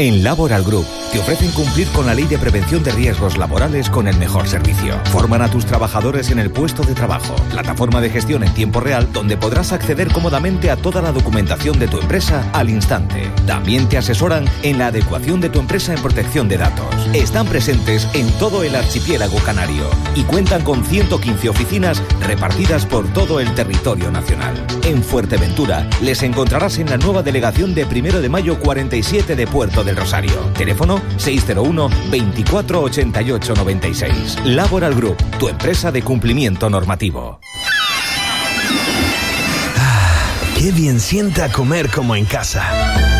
[0.00, 4.08] En Laboral Group te ofrecen cumplir con la ley de prevención de riesgos laborales con
[4.08, 4.98] el mejor servicio.
[5.06, 9.12] Forman a tus trabajadores en el puesto de trabajo, plataforma de gestión en tiempo real
[9.12, 13.30] donde podrás acceder cómodamente a toda la documentación de tu empresa al instante.
[13.46, 16.94] También te asesoran en la adecuación de tu empresa en protección de datos.
[17.12, 23.40] Están presentes en todo el archipiélago canario y cuentan con 115 oficinas repartidas por todo
[23.40, 24.64] el territorio nacional.
[24.84, 29.84] En Fuerteventura les encontrarás en la nueva delegación de Primero de Mayo 47 de Puerto
[29.90, 30.32] del Rosario.
[30.56, 34.38] Teléfono 601 24 88 96.
[34.44, 37.40] Laboral Group, tu empresa de cumplimiento normativo.
[40.56, 43.19] Qué bien sienta comer como en casa.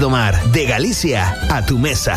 [0.00, 2.16] Domar, de Galicia a tu mesa.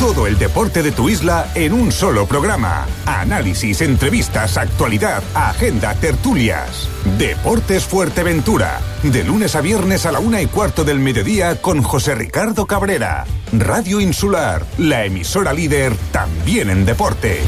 [0.00, 2.84] Todo el deporte de tu isla en un solo programa.
[3.06, 6.88] Análisis, entrevistas, actualidad, agenda, tertulias.
[7.16, 8.80] Deportes Fuerteventura.
[9.04, 13.24] De lunes a viernes a la una y cuarto del mediodía con José Ricardo Cabrera.
[13.52, 17.40] Radio Insular, la emisora líder también en deporte.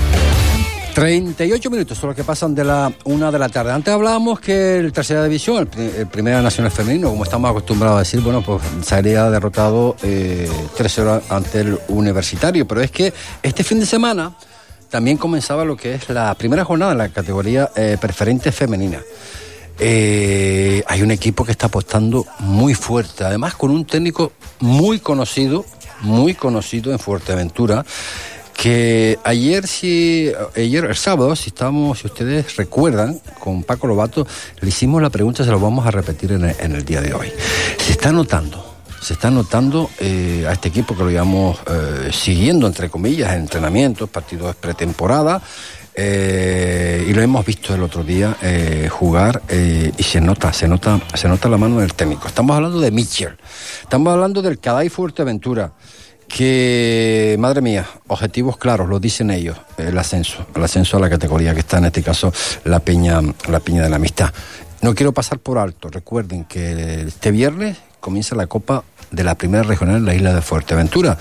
[0.96, 3.70] 38 minutos son los que pasan de la una de la tarde.
[3.70, 7.98] Antes hablábamos que el tercera división, el, el Primera Nacional Femenino, como estamos acostumbrados a
[7.98, 12.66] decir, bueno, pues salía derrotado eh, 3-0 ante el Universitario.
[12.66, 14.38] Pero es que este fin de semana
[14.88, 19.02] también comenzaba lo que es la primera jornada en la categoría eh, preferente femenina.
[19.78, 25.66] Eh, hay un equipo que está apostando muy fuerte, además con un técnico muy conocido,
[26.00, 27.84] muy conocido en Fuerteventura,
[28.56, 34.26] que ayer si ayer el sábado si estábamos si ustedes recuerdan con Paco Lobato
[34.60, 37.30] le hicimos la pregunta se lo vamos a repetir en el, día de hoy
[37.78, 42.66] se está notando se está notando eh, a este equipo que lo llevamos eh, siguiendo
[42.66, 45.42] entre comillas en entrenamientos partidos pretemporada
[45.94, 48.36] eh, y lo hemos visto el otro día
[48.90, 52.28] jugar y se nota, se nota, se nota la mano del técnico.
[52.28, 53.34] Estamos hablando de Mitchell,
[53.80, 55.72] estamos hablando del Caday Fuerteventura,
[56.28, 61.54] que, madre mía, objetivos claros, lo dicen ellos, el ascenso, el ascenso a la categoría
[61.54, 62.32] que está en este caso
[62.64, 64.32] la Peña, la Peña de la Amistad.
[64.82, 69.62] No quiero pasar por alto, recuerden que este viernes comienza la Copa de la Primera
[69.62, 71.16] Regional en la isla de Fuerteventura.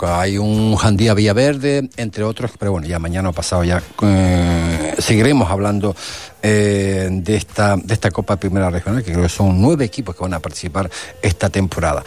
[0.00, 5.50] Hay un Jandía Villaverde, entre otros, pero bueno, ya mañana o pasado ya eh, seguiremos
[5.50, 5.94] hablando
[6.42, 10.22] eh, de, esta, de esta Copa Primera Regional, que creo que son nueve equipos que
[10.22, 10.90] van a participar
[11.22, 12.02] esta temporada.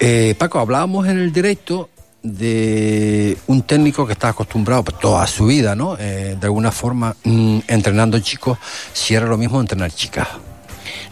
[0.00, 1.90] Eh, Paco, hablábamos en el directo
[2.24, 5.96] de un técnico que está acostumbrado pues, toda su vida, ¿no?
[6.00, 8.58] Eh, de alguna forma, mm, entrenando chicos,
[8.92, 10.26] si era lo mismo entrenar chicas.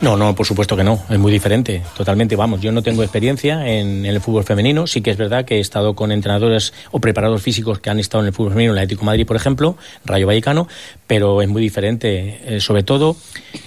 [0.00, 2.34] No, no, por supuesto que no, es muy diferente, totalmente.
[2.34, 5.58] Vamos, yo no tengo experiencia en, en el fútbol femenino, sí que es verdad que
[5.58, 8.78] he estado con entrenadores o preparadores físicos que han estado en el fútbol femenino, en
[8.78, 10.66] el Atlético de Madrid, por ejemplo, Rayo Vallecano,
[11.06, 13.16] pero es muy diferente, eh, sobre todo,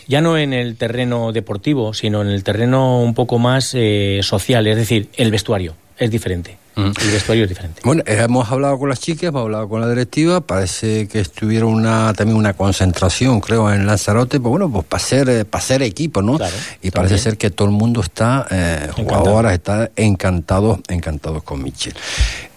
[0.07, 4.67] ya no en el terreno deportivo, sino en el terreno un poco más eh, social,
[4.67, 5.75] es decir, el vestuario.
[5.97, 6.57] Es diferente.
[6.77, 7.79] El vestuario es diferente.
[7.85, 11.73] Bueno, eh, hemos hablado con las chicas, hemos hablado con la directiva, parece que estuvieron
[11.73, 15.81] una también una concentración, creo, en Lanzarote, pues bueno, pues para ser, eh, para ser
[15.83, 16.37] equipo, ¿no?
[16.81, 21.93] y parece ser que todo el mundo está, eh, jugadoras están encantados, encantados con Michel.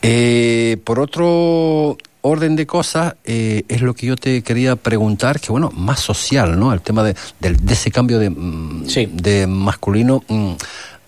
[0.03, 5.53] Eh, por otro orden de cosas, eh, es lo que yo te quería preguntar, que
[5.53, 6.73] bueno, más social, ¿no?
[6.73, 10.53] El tema de, del- de ese cambio de, mm, de masculino mm,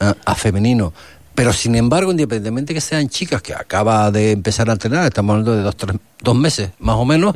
[0.01, 0.93] a, a femenino.
[1.35, 5.57] Pero sin embargo, independientemente que sean chicas que acaba de empezar a entrenar, estamos hablando
[5.57, 7.35] de dos, tres, dos meses más o menos,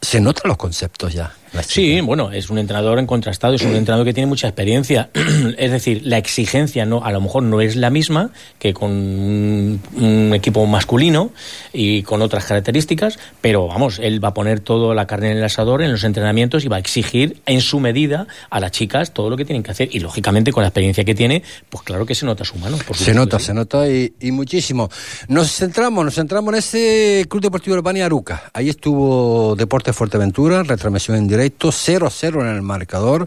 [0.00, 1.34] se notan los conceptos ya.
[1.66, 5.10] Sí, bueno, es un entrenador en contrastado, es un entrenador que tiene mucha experiencia.
[5.58, 9.80] es decir, la exigencia no, a lo mejor no es la misma que con un,
[9.94, 11.30] un equipo masculino
[11.72, 15.44] y con otras características, pero vamos, él va a poner toda la carne en el
[15.44, 19.30] asador en los entrenamientos y va a exigir en su medida a las chicas todo
[19.30, 19.88] lo que tienen que hacer.
[19.92, 22.78] Y lógicamente, con la experiencia que tiene, pues claro que se nota su mano.
[22.86, 23.46] por Se nota, sí.
[23.46, 24.88] se nota y, y muchísimo.
[25.28, 28.50] Nos centramos, nos centramos en ese Club Deportivo Urbania Aruca.
[28.52, 33.26] Ahí estuvo Deportes Fuerteventura, retransmisión en directo, 0-0 en el marcador.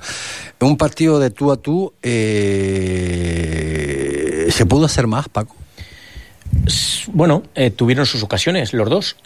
[0.60, 1.94] Un partido de tú a tú.
[2.04, 3.36] eh,
[4.50, 5.56] ¿Se pudo hacer más, Paco?
[7.08, 9.18] Bueno, eh, tuvieron sus ocasiones, los dos.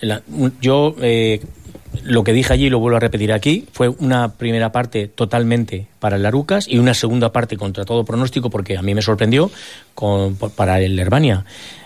[0.61, 1.41] Yo eh,
[2.03, 5.87] lo que dije allí y lo vuelvo a repetir aquí fue una primera parte totalmente
[5.99, 9.51] para el Larucas y una segunda parte contra todo pronóstico porque a mí me sorprendió
[10.55, 11.45] para el Herbania.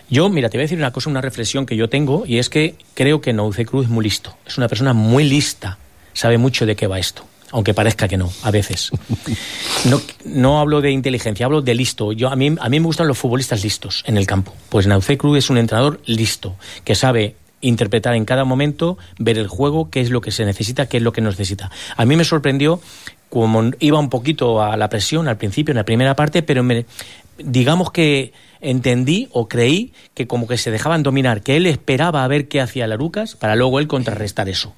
[0.09, 2.49] Yo, mira, te voy a decir una cosa, una reflexión que yo tengo y es
[2.49, 4.35] que creo que Nauce Cruz es muy listo.
[4.45, 5.77] Es una persona muy lista,
[6.13, 7.25] sabe mucho de qué va esto.
[7.51, 8.91] Aunque parezca que no, a veces.
[9.85, 12.13] No, no hablo de inteligencia, hablo de listo.
[12.13, 14.53] Yo, a, mí, a mí me gustan los futbolistas listos en el campo.
[14.69, 19.47] Pues Nauce Cruz es un entrenador listo, que sabe interpretar en cada momento, ver el
[19.47, 21.71] juego, qué es lo que se necesita, qué es lo que necesita.
[21.95, 22.81] A mí me sorprendió
[23.29, 26.85] como iba un poquito a la presión al principio, en la primera parte, pero me,
[27.37, 32.27] digamos que entendí o creí que como que se dejaban dominar, que él esperaba a
[32.27, 34.75] ver qué hacía Larucas para luego él contrarrestar eso.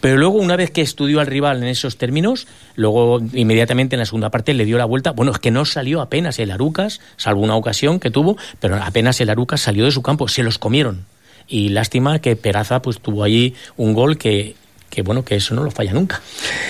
[0.00, 4.06] Pero luego, una vez que estudió al rival en esos términos, luego inmediatamente en la
[4.06, 5.10] segunda parte le dio la vuelta.
[5.12, 9.20] Bueno, es que no salió apenas el Arucas, salvo una ocasión que tuvo, pero apenas
[9.20, 11.04] el Arucas salió de su campo, se los comieron.
[11.48, 14.54] Y lástima que Peraza pues tuvo allí un gol que,
[14.90, 16.20] que bueno, que eso no lo falla nunca.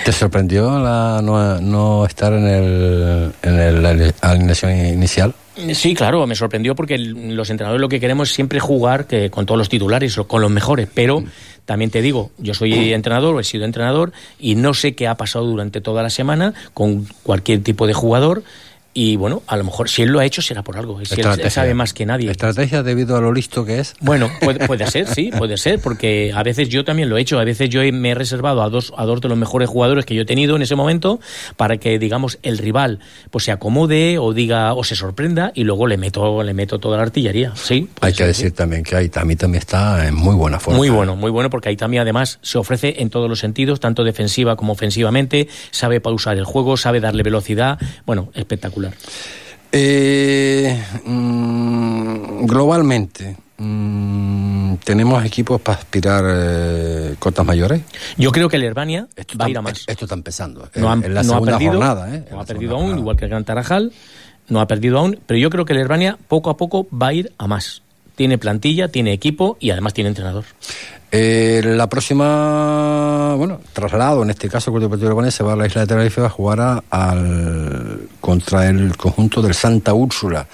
[0.05, 5.35] ¿Te sorprendió la, no, no estar en, el, en el- la alineación inicial?
[5.75, 9.45] Sí, claro, me sorprendió porque los entrenadores lo que queremos es siempre jugar que, con
[9.45, 11.25] todos los titulares, con los mejores, pero
[11.69, 15.45] también te digo, yo soy entrenador he sido entrenador y no sé qué ha pasado
[15.45, 18.43] durante toda la semana con cualquier tipo de jugador
[19.01, 21.51] y bueno, a lo mejor si él lo ha hecho será por algo, si él-
[21.53, 22.29] sabe más que nadie.
[22.33, 23.95] Estrategia debido a lo listo que es.
[24.01, 27.39] Bueno, puede, puede ser, sí, puede ser, porque a veces yo también lo he hecho,
[27.39, 30.17] a veces yo me he reservado a dos, a dos de los mejores jugadores que
[30.17, 31.21] yo he tenido en ese momento
[31.57, 32.99] para que, digamos, el rival
[33.31, 36.97] pues se acomode o diga o se sorprenda y luego le meto, le meto toda
[36.97, 37.89] la artillería, sí.
[38.01, 40.77] Hay que decir también que ahí también, también está en muy buena forma.
[40.77, 44.57] Muy bueno, muy bueno, porque Aitami además se ofrece en todos los sentidos, tanto defensiva
[44.57, 48.88] como ofensivamente, sabe pausar el juego, sabe darle velocidad, bueno, espectacular.
[49.70, 57.83] Eh, mm, globalmente, mm, ¿tenemos equipos para aspirar eh, cotas mayores?
[58.16, 59.85] Yo creo que el Herbania va a ir a más.
[59.87, 60.68] Esto está empezando.
[60.77, 62.14] No, en la no ha perdido, jornada.
[62.14, 62.24] ¿eh?
[62.31, 63.92] no ha perdido aún, igual que el Gran Tarajal,
[64.48, 67.12] no ha perdido aún, pero yo creo que el Herbania poco a poco va a
[67.12, 67.83] ir a más.
[68.16, 70.44] Tiene plantilla, tiene equipo y además tiene entrenador.
[71.11, 75.66] Eh, la próxima, bueno, traslado, en este caso, el Club Deportivo se va a la
[75.66, 80.47] isla de Tenerife a jugar a- al, contra el conjunto del Santa Úrsula.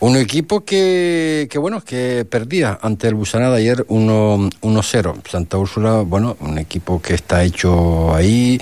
[0.00, 5.14] Un equipo que, que, bueno, que perdía ante el Busanada ayer 1 1-0.
[5.28, 8.60] Santa Úrsula, bueno, un equipo que está hecho ahí,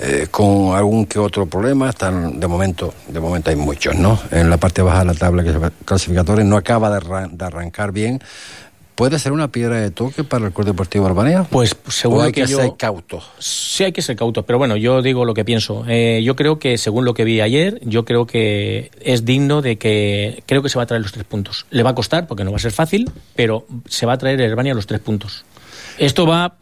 [0.00, 1.88] eh, con algún que otro problema.
[1.90, 4.18] Están, de momento, de momento hay muchos, ¿no?
[4.32, 8.20] En la parte baja de la tabla clasificatoria no acaba de, arran- de arrancar bien.
[8.94, 11.46] ¿Puede ser una piedra de toque para el Club Deportivo Urbania?
[11.50, 13.24] Pues según ¿O lo hay que, que yo- ser cautos.
[13.38, 15.84] Sí hay que ser cautos, pero bueno, yo digo lo que pienso.
[15.88, 19.78] Eh, yo creo que, según lo que vi ayer, yo creo que es digno de
[19.78, 20.42] que...
[20.46, 21.66] Creo que se va a traer los tres puntos.
[21.70, 24.40] Le va a costar, porque no va a ser fácil, pero se va a traer
[24.40, 25.44] el Herbania los tres puntos.
[25.98, 26.56] Esto va,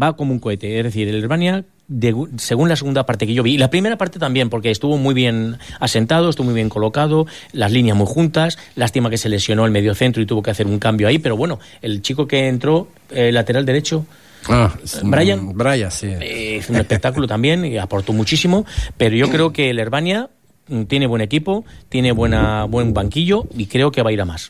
[0.00, 1.64] va como un cohete, es decir, el Herbania...
[1.92, 4.96] de- según la segunda parte que yo vi, y la primera parte también, porque estuvo
[4.96, 9.66] muy bien asentado, estuvo muy bien colocado, las líneas muy juntas, lástima que se lesionó
[9.66, 12.46] el medio centro y tuvo que hacer un cambio ahí, pero bueno, el chico que
[12.48, 14.06] entró, eh, lateral derecho,
[14.48, 14.72] Ah,
[15.02, 15.52] Brian.
[15.52, 16.06] Brian, sí.
[16.06, 18.64] eh, hizo un espectáculo también y aportó muchísimo,
[18.96, 20.30] pero yo creo que el Herbania
[20.68, 24.24] mm, tiene buen equipo, tiene buena buen banquillo y creo que va a ir a
[24.24, 24.48] más.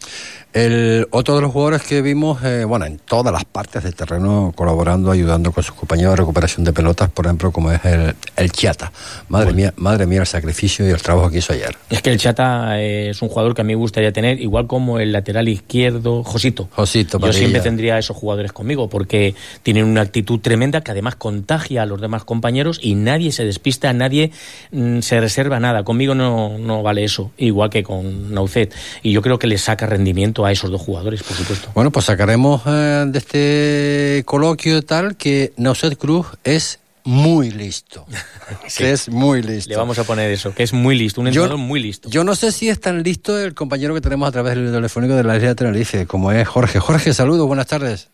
[0.53, 4.53] El otro de los jugadores que vimos, eh, bueno, en todas las partes del terreno,
[4.57, 8.51] colaborando, ayudando con sus compañeros de recuperación de pelotas, por ejemplo, como es el, el
[8.51, 8.91] Chiata.
[9.29, 11.77] Madre mía, madre mía, el sacrificio y el trabajo que hizo ayer.
[11.89, 14.67] Es que el Chata eh, es un jugador que a mí me gustaría tener, igual
[14.67, 16.69] como el lateral izquierdo, Josito.
[16.73, 21.15] Josito, Yo siempre tendría a esos jugadores conmigo, porque tienen una actitud tremenda que además
[21.15, 24.33] contagia a los demás compañeros y nadie se despista, nadie
[24.73, 25.85] mm, se reserva nada.
[25.85, 28.75] Conmigo no, no vale eso, igual que con Naucet.
[29.05, 31.68] Y yo creo que le saca rendimiento a esos dos jugadores, por supuesto.
[31.74, 38.05] Bueno, pues sacaremos eh, de este coloquio tal que Nauset Cruz es muy listo.
[38.76, 39.70] Que es muy listo.
[39.70, 42.09] Le vamos a poner eso, que es muy listo, un Yo- entrenador muy listo.
[42.11, 45.14] Yo no sé si es tan listo el compañero que tenemos a través del telefónico
[45.14, 46.79] de la isla de Tenerife, como es Jorge.
[46.81, 48.09] Jorge, saludos, buenas tardes.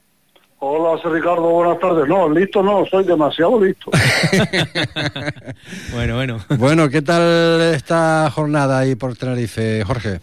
[0.59, 2.09] Hola, soy Ricardo, buenas tardes.
[2.09, 3.91] No, listo no, soy demasiado listo.
[5.93, 6.45] Bueno, bueno.
[6.59, 10.21] Bueno, ¿qué tal esta jornada ahí por Tenerife, Jorge?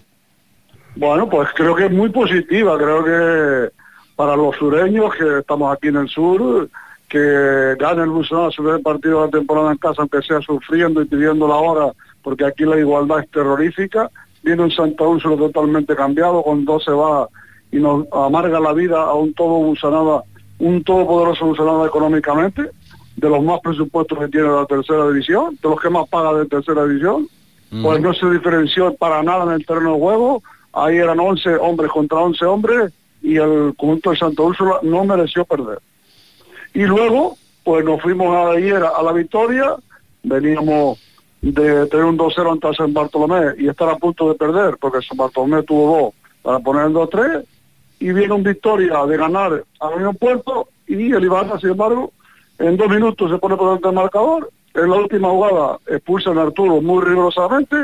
[0.95, 3.73] Bueno, pues creo que es muy positiva, creo que
[4.15, 6.69] para los sureños que estamos aquí en el sur,
[7.09, 11.01] que gane el Busanada su primer partido de la temporada en casa, aunque sea sufriendo
[11.01, 14.09] y pidiendo la hora, porque aquí la igualdad es terrorífica.
[14.43, 17.27] Viene un Santa Úrsula totalmente cambiado, con dos se va
[17.71, 20.23] y nos amarga la vida a un todo Busanada,
[20.59, 22.69] un todopoderoso Busanada económicamente,
[23.15, 26.45] de los más presupuestos que tiene la tercera división, de los que más paga de
[26.45, 27.27] tercera división
[27.81, 30.43] pues no se diferenció para nada en el terreno de juego.
[30.73, 35.45] Ahí eran 11 hombres contra 11 hombres y el conjunto de Santa Úrsula no mereció
[35.45, 35.79] perder.
[36.73, 39.75] Y luego, pues nos fuimos ayer a la victoria,
[40.23, 40.99] veníamos
[41.41, 45.17] de tener un 2-0 ante San Bartolomé y estar a punto de perder, porque San
[45.17, 47.45] Bartolomé tuvo dos para poner el 2-3,
[47.99, 52.11] y viene un victoria de ganar a Unión Puerto y el Ibarra, sin embargo,
[52.59, 56.43] en dos minutos se pone por delante del marcador, en la última jugada expulsan a
[56.43, 57.75] Arturo muy rigurosamente,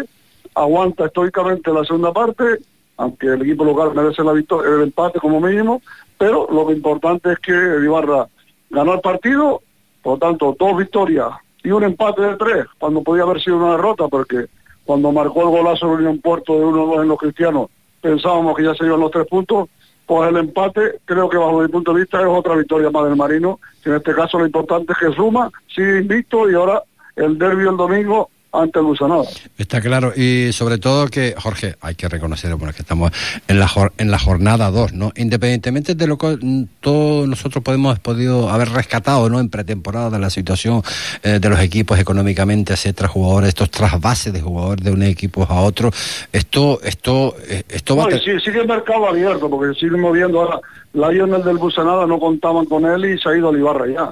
[0.55, 2.59] aguanta estoicamente la segunda parte,
[2.99, 5.81] aunque el equipo local merece la victoria, el empate como mínimo,
[6.17, 8.27] pero lo importante es que Ibarra
[8.69, 9.61] ganó el partido,
[10.03, 11.29] por lo tanto, dos victorias
[11.63, 14.47] y un empate de tres, cuando podía haber sido una derrota, porque
[14.83, 17.69] cuando marcó el golazo de Unión Puerto de 1-2 en los cristianos,
[18.01, 19.69] pensábamos que ya se iban los tres puntos,
[20.05, 23.15] pues el empate, creo que bajo mi punto de vista, es otra victoria más del
[23.15, 26.83] Marino, que en este caso lo importante es que suma, sigue invicto y ahora
[27.15, 29.23] el derbi el domingo ante el Busanada.
[29.57, 33.11] Está claro, y sobre todo que, Jorge, hay que reconocer bueno, que estamos
[33.47, 35.11] en la, en la jornada 2, ¿no?
[35.15, 39.39] Independientemente de lo que mm, todos nosotros podemos podido haber rescatado, ¿no?
[39.39, 40.81] En pretemporada de la situación
[41.23, 45.61] eh, de los equipos económicamente, etcétera, jugadores, estos trasvases de jugadores de un equipo a
[45.61, 45.91] otro,
[46.33, 50.41] esto, esto, eh, esto va No, a sí- sigue el mercado abierto, porque siguen moviendo
[50.41, 50.59] ahora.
[50.93, 54.11] Lionel del Busanada no contaban con él y se ha ido al Ibarra ya.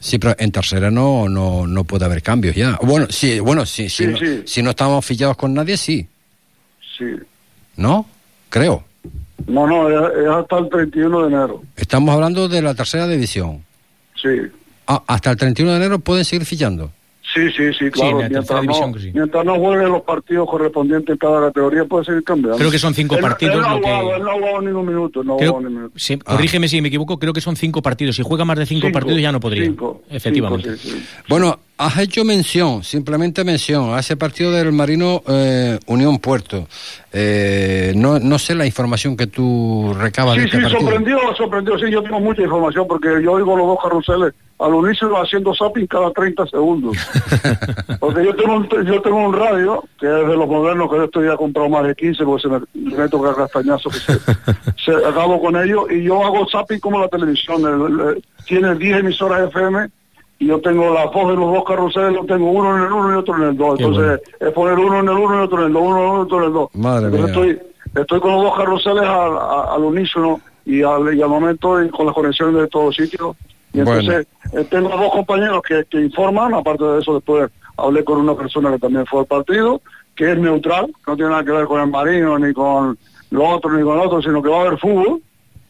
[0.00, 2.78] Sí, pero en tercera no, no, no puede haber cambios ya.
[2.82, 4.42] Bueno, sí, bueno, sí, sí, Sí, no- sí.
[4.46, 6.06] si no estamos fichados con nadie, sí,
[6.96, 7.04] Sí.
[7.76, 8.06] ¿no?
[8.48, 8.84] Creo.
[9.46, 11.62] No, no, es, es hasta el 31 de enero.
[11.76, 13.64] Estamos hablando de la tercera división.
[14.20, 14.28] Sí.
[14.86, 16.90] Ah, hasta el 31 de enero pueden seguir fichando.
[17.38, 18.18] Sí, sí, sí, claro.
[18.18, 19.10] tercera mientras, no, sí.
[19.14, 22.58] mientras no jueguen los partidos correspondientes en cada categoría, puede seguir cambiando.
[22.58, 24.68] Creo que son cinco Él- partidos Él no, lo que- él no ha jugado ni
[24.72, 25.22] un minuto.
[25.24, 25.92] No Creo- ni un minuto.
[25.96, 28.16] sí, corrígeme si me equivoco, creo que son cinco partidos.
[28.16, 29.64] Si juega más de cinco, Cinco, partidos ya no podría.
[29.64, 30.76] cinco, Efectivamente.
[30.76, 31.22] cinco, sí, sí.
[31.28, 36.66] Bueno, has hecho mención, simplemente mención, a ese partido del Marino eh, Unión Puerto.
[37.12, 40.80] Eh, no, no sé la información que tú recabas de Sí, este sí, partido.
[40.82, 41.78] sorprendió, sorprendió.
[41.78, 45.86] Sí, yo tengo mucha información porque yo oigo los dos carruseles al unísono haciendo zapping
[45.86, 46.96] cada 30 segundos.
[48.00, 51.04] porque yo tengo, un, yo tengo un radio, que es de los modernos, que yo
[51.04, 52.60] estoy ya comprado más de 15, porque se me,
[52.96, 54.12] me toca castañazo que se,
[54.84, 57.62] se acabo con ellos, y yo hago zapping como la televisión.
[57.62, 59.88] el- el- tiene 10 emisoras FM
[60.40, 63.12] y yo tengo la voz de los dos carruseles, lo tengo uno en el uno
[63.14, 63.78] y otro en el dos.
[63.78, 66.10] Entonces es poner uno en el uno y otro en el dos, uno en el
[66.10, 66.68] uno y otro en el dos.
[66.74, 67.52] Madre Entonces mía.
[67.52, 69.32] estoy, estoy con los dos carruseles al,
[69.74, 73.36] al unísono y al, y al momento y con las conexiones de todos sitios.
[73.72, 74.00] Y Bueno.
[74.00, 78.34] entonces eh, tengo dos compañeros que, que informan, aparte de eso después hablé con una
[78.34, 79.80] persona que también fue al partido,
[80.16, 82.98] que es neutral, no tiene nada que ver con el marino, ni con
[83.30, 85.20] lo otro, ni con lo otro, sino que va a haber fútbol,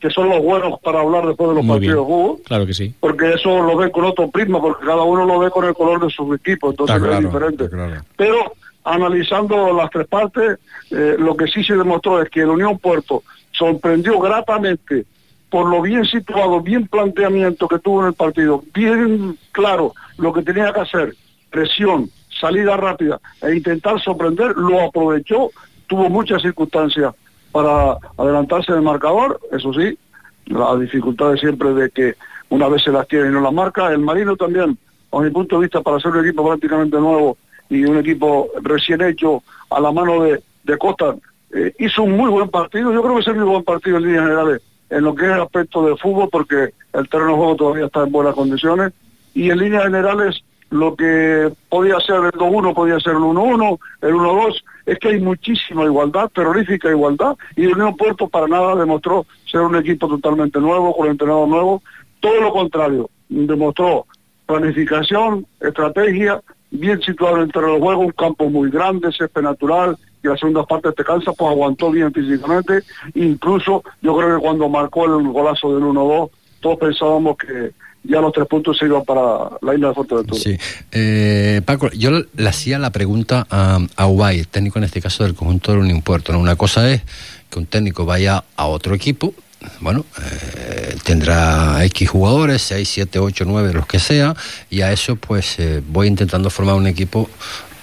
[0.00, 1.92] que son los buenos para hablar después de los Muy bien.
[1.92, 2.94] partidos de fútbol Claro que sí.
[3.00, 6.00] porque eso lo ve con otro prisma, porque cada uno lo ve con el color
[6.04, 7.68] de su equipo, entonces Está es claro, diferente.
[7.68, 8.02] claro.
[8.16, 8.52] Pero
[8.84, 10.58] analizando las tres partes,
[10.92, 15.04] eh, lo que sí se demostró es que el Unión Puerto sorprendió gratamente
[15.50, 20.42] por lo bien situado, bien planteamiento que tuvo en el partido, bien claro lo que
[20.42, 21.14] tenía que hacer,
[21.50, 25.50] presión, salida rápida e intentar sorprender, lo aprovechó,
[25.86, 27.14] tuvo muchas circunstancias
[27.50, 29.98] para adelantarse del marcador, eso sí,
[30.46, 32.14] la dificultad de siempre de que
[32.50, 34.76] una vez se las tiene y no las marca, el Marino también,
[35.12, 37.38] a mi punto de vista, para ser un equipo prácticamente nuevo
[37.70, 40.42] y un equipo recién hecho a la mano de,
[40.78, 41.14] Costa,
[41.54, 42.92] eh, hizo un muy buen partido.
[42.92, 45.32] Yo creo que es un muy buen partido en líneas generales en lo que es
[45.32, 48.92] el aspecto de fútbol, porque el terreno de juego todavía está en buenas condiciones.
[49.34, 54.14] Y en líneas generales, lo que podía ser el 2-1 podía ser el 1-1, el
[54.14, 59.60] 1-2, es que hay muchísima igualdad, terrorífica igualdad, y Unión Puerto para nada demostró ser
[59.60, 61.82] un equipo totalmente nuevo, con entrenador nuevo,
[62.20, 64.06] todo lo contrario, demostró
[64.46, 69.96] planificación, estrategia, bien situado en el terreno de juego, un campo muy grande, césped natural,
[70.22, 72.82] y la segunda parte te cansa, pues aguantó bien físicamente,
[73.14, 77.72] incluso yo creo que cuando marcó el golazo del 1-2, todos pensábamos que
[78.04, 80.40] ya los tres puntos se iban para la isla de Fuerteventura.
[80.40, 80.56] Sí.
[80.92, 85.34] Eh, Paco, yo le hacía la pregunta a, a Ubay, técnico en este caso del
[85.34, 86.36] conjunto del Unión Puerto.
[86.38, 87.02] Una cosa es
[87.50, 89.34] que un técnico vaya a otro equipo,
[89.80, 94.34] bueno, eh, tendrá X jugadores, 6, 7, 8, 9, los que sea,
[94.70, 97.28] y a eso pues eh, voy intentando formar un equipo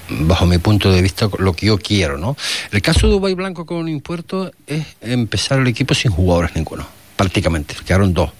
[0.09, 2.35] bajo mi punto de vista lo que yo quiero, ¿no?
[2.71, 7.75] El caso de Ubay Blanco con Puerto es empezar el equipo sin jugadores ninguno, prácticamente,
[7.85, 8.31] quedaron dos.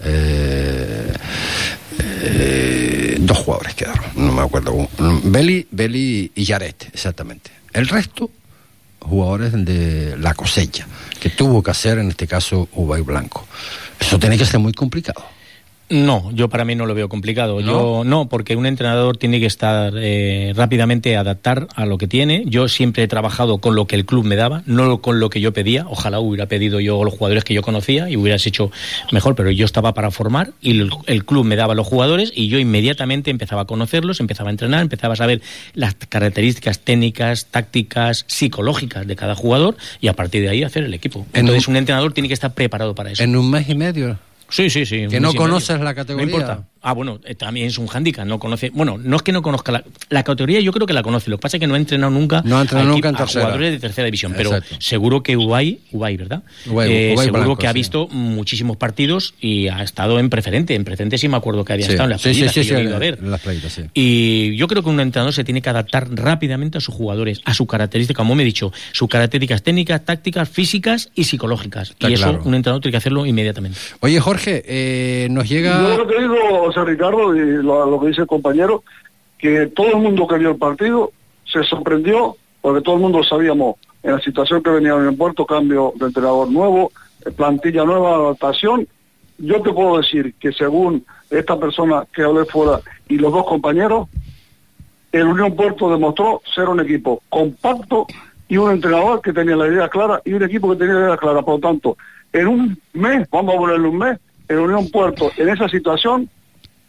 [0.00, 1.12] Eh,
[1.98, 4.88] eh, dos jugadores quedaron, no me acuerdo.
[5.24, 7.50] Beli, Beli y Yaret, exactamente.
[7.72, 8.30] El resto,
[9.00, 10.86] jugadores de la cosecha,
[11.20, 13.46] que tuvo que hacer en este caso Ubay Blanco.
[13.98, 15.24] Eso tiene que ser muy complicado.
[15.90, 17.60] No, yo para mí no lo veo complicado.
[17.60, 17.66] ¿No?
[17.66, 22.42] Yo no, porque un entrenador tiene que estar eh, rápidamente adaptar a lo que tiene.
[22.46, 25.40] Yo siempre he trabajado con lo que el club me daba, no con lo que
[25.42, 25.86] yo pedía.
[25.88, 28.70] Ojalá hubiera pedido yo los jugadores que yo conocía y hubieras hecho
[29.12, 32.48] mejor, pero yo estaba para formar y el, el club me daba los jugadores y
[32.48, 35.42] yo inmediatamente empezaba a conocerlos, empezaba a entrenar, empezaba a saber
[35.74, 40.94] las características técnicas, tácticas, psicológicas de cada jugador y a partir de ahí hacer el
[40.94, 41.26] equipo.
[41.34, 43.22] En Entonces un- un entrenador tiene que estar preparado para eso.
[43.22, 44.16] En un mes y medio.
[44.48, 45.06] Sí, sí, sí.
[45.08, 46.26] Que no conoces la categoría.
[46.26, 46.68] No importa.
[46.86, 48.68] Ah, bueno, eh, también es un hándicap, no conoce.
[48.68, 51.30] Bueno, no es que no conozca la, la categoría, yo creo que la conoce.
[51.30, 52.42] Lo que pasa es que no ha entrenado nunca.
[52.44, 54.34] No ha entrenado a nunca en a jugadores de tercera división.
[54.36, 54.76] Pero Exacto.
[54.80, 56.42] seguro que Ubay, Ubay, ¿verdad?
[56.66, 57.78] Ubay- Eh, Ubay seguro Blanco, que ha sí.
[57.78, 60.74] visto muchísimos partidos y ha estado en preferente.
[60.74, 62.60] En preferente sí me acuerdo que había Sí, estado en las sí, sí, playitas yo
[62.60, 63.22] he sí, ido a ver.
[63.22, 63.82] las playitas, sí.
[63.94, 67.54] Y yo creo que un entrenador se tiene que adaptar rápidamente a sus jugadores, a
[67.54, 71.92] sus características, como me he dicho, sus características técnicas, tácticas, físicas y psicológicas.
[71.92, 73.78] Está y eso un entrenador tiene que hacerlo inmediatamente.
[74.00, 75.96] Oye, Jorge, eh, nos Yo llega...
[75.96, 78.82] lo que digo, José Ricardo, y lo, lo que dice el compañero,
[79.38, 81.12] que todo el mundo que vio el partido
[81.44, 85.46] se sorprendió, porque todo el mundo sabíamos en la situación que venía en el puerto,
[85.46, 86.90] cambio de entrenador nuevo,
[87.24, 88.88] eh, plantilla nueva, adaptación.
[89.38, 94.08] Yo te puedo decir que según esta persona que hablé fuera y los dos compañeros,
[95.12, 98.06] el Unión Puerto demostró ser un equipo compacto
[98.48, 101.16] y un entrenador que tenía la idea clara y un equipo que tenía la idea
[101.16, 101.42] clara.
[101.42, 101.96] Por lo tanto,
[102.32, 104.18] en un mes, vamos a ponerle un mes,
[104.48, 106.28] el Unión Puerto en esa situación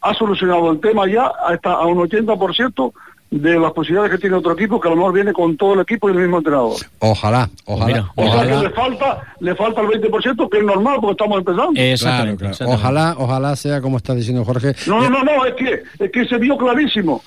[0.00, 2.92] ha solucionado el tema ya hasta a un 80%
[3.30, 5.80] de las posibilidades que tiene otro equipo que a lo mejor viene con todo el
[5.80, 6.74] equipo y el mismo entrenador.
[7.00, 8.62] Ojalá, ojalá, O sea que ojalá.
[8.62, 11.72] le falta, le falta el 20% que es normal porque estamos empezando.
[11.98, 12.56] Claro, claro.
[12.66, 14.74] Ojalá, ojalá sea como está diciendo Jorge.
[14.86, 17.22] No, no, no, no, es que, es que se vio clarísimo.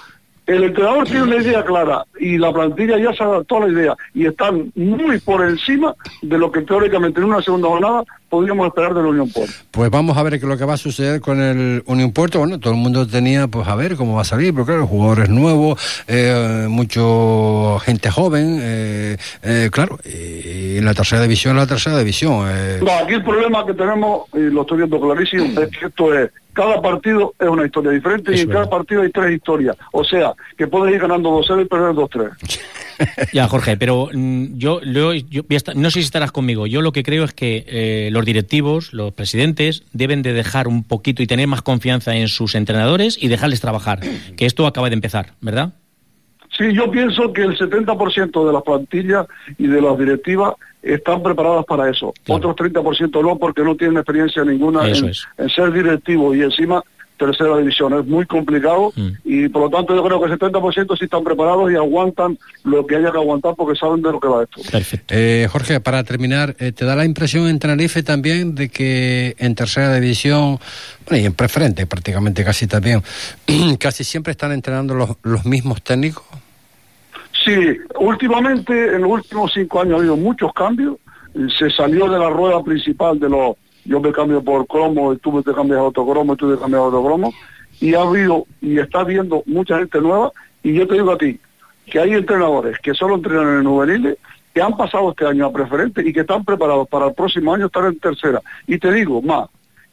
[0.47, 3.95] El entrenador tiene una idea clara y la plantilla ya se adaptó a la idea
[4.15, 5.93] y están muy por encima
[6.23, 9.53] de lo que teóricamente en una segunda jornada podríamos esperar de la Unión Puerto.
[9.71, 12.39] Pues vamos a ver qué es lo que va a suceder con el Unión Puerto.
[12.39, 15.29] Bueno, todo el mundo tenía, pues a ver cómo va a salir, pero claro, jugadores
[15.29, 21.97] nuevos, eh, mucho gente joven, eh, eh, claro, y en la tercera división, la tercera
[21.97, 22.45] división.
[22.49, 26.13] eh, No, aquí el problema que tenemos, y lo estoy viendo clarísimo, es que esto
[26.13, 29.75] es, cada partido es una historia diferente y en cada partido hay tres historias.
[29.93, 32.31] O sea, que puedes ir ganando 2-0 y perder 2-3.
[33.33, 36.67] Ya, Jorge, pero mm, yo, no sé si estarás conmigo.
[36.67, 40.83] Yo lo que creo es que eh, los directivos, los presidentes, deben de dejar un
[40.83, 43.99] poquito y tener más confianza en sus entrenadores y dejarles trabajar,
[44.37, 45.73] que esto acaba de empezar, ¿verdad?
[46.57, 49.27] Sí, yo pienso que el 70% de las plantillas
[49.57, 52.13] y de las directivas están preparadas para eso.
[52.27, 56.81] Otros 30% no, porque no tienen experiencia ninguna en, ser directivo y encima
[57.19, 57.93] tercera división.
[57.93, 59.09] Es muy complicado Mm.
[59.23, 62.87] y por lo tanto yo creo que el 70% sí están preparados y aguantan lo
[62.87, 64.61] que haya que aguantar porque saben de lo que va esto.
[64.71, 65.13] Perfecto.
[65.15, 69.53] eh, Jorge, para terminar, eh, ¿te da la impresión en Tenerife también de que en
[69.53, 70.57] tercera división,
[71.07, 73.03] bueno, y en preferente prácticamente casi también,
[73.79, 76.23] casi siempre están entrenando los, los mismos técnicos?
[77.45, 77.55] Sí,
[77.99, 80.95] últimamente, en los últimos cinco años ha habido muchos cambios.
[81.57, 83.55] Se salió de la rueda principal de los,
[83.89, 86.61] yo me cambio por cromo, y tú te cambias a otro cromo, y tú te
[86.61, 87.33] cambias a otro cromo.
[87.81, 90.31] Y ha habido, y está habiendo mucha gente nueva.
[90.61, 91.39] Y yo te digo a ti,
[91.87, 94.17] que hay entrenadores que solo entrenan en juveniles,
[94.53, 97.65] que han pasado este año a preferente y que están preparados para el próximo año
[97.65, 98.41] estar en tercera.
[98.67, 99.49] Y te digo, más,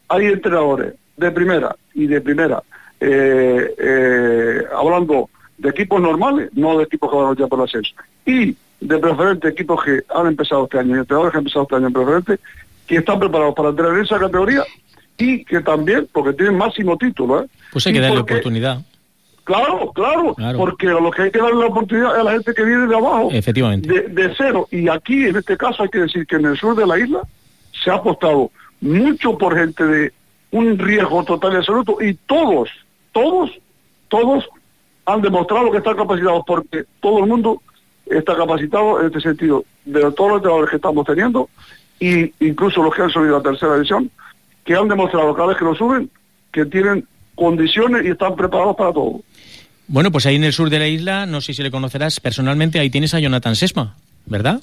[0.08, 2.62] hay entrenadores de primera y de primera,
[3.00, 7.64] eh, eh, hablando de equipos normales, no de equipos que van a luchar por el
[7.64, 7.94] ascenso.
[8.26, 11.76] Y de preferente equipos que han empezado este año, y entrenadores que han empezado este
[11.76, 12.38] año en preferente,
[12.86, 14.62] que están preparados para entrar en esa categoría
[15.18, 17.46] y que también, porque tienen máximo título, ¿eh?
[17.72, 18.80] Pues hay que darle porque- oportunidad.
[19.44, 20.58] Claro, claro, Claro.
[20.58, 22.86] porque a lo que hay que darle la oportunidad es a la gente que viene
[22.88, 23.88] de abajo, Efectivamente.
[23.88, 24.66] de, de cero.
[24.72, 27.20] Y aquí, en este caso, hay que decir que en el sur de la isla
[27.84, 30.12] se ha apostado mucho por gente de
[30.50, 32.68] un riesgo total y absoluto y todos,
[33.12, 33.50] todos,
[34.08, 34.48] todos
[35.04, 37.62] han demostrado que están capacitados porque todo el mundo
[38.06, 39.64] está capacitado en este sentido.
[39.84, 41.48] De todos los entrenadores que estamos teniendo
[42.00, 44.10] y incluso los que han subido a tercera división,
[44.64, 46.10] que han demostrado cada vez que lo suben
[46.52, 49.20] que tienen condiciones y están preparados para todo.
[49.88, 52.78] Bueno, pues ahí en el sur de la isla, no sé si le conocerás personalmente,
[52.78, 53.94] ahí tienes a Jonathan Sesma,
[54.24, 54.60] ¿verdad?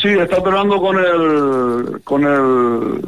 [0.00, 3.02] Sí, está entrenando con el con el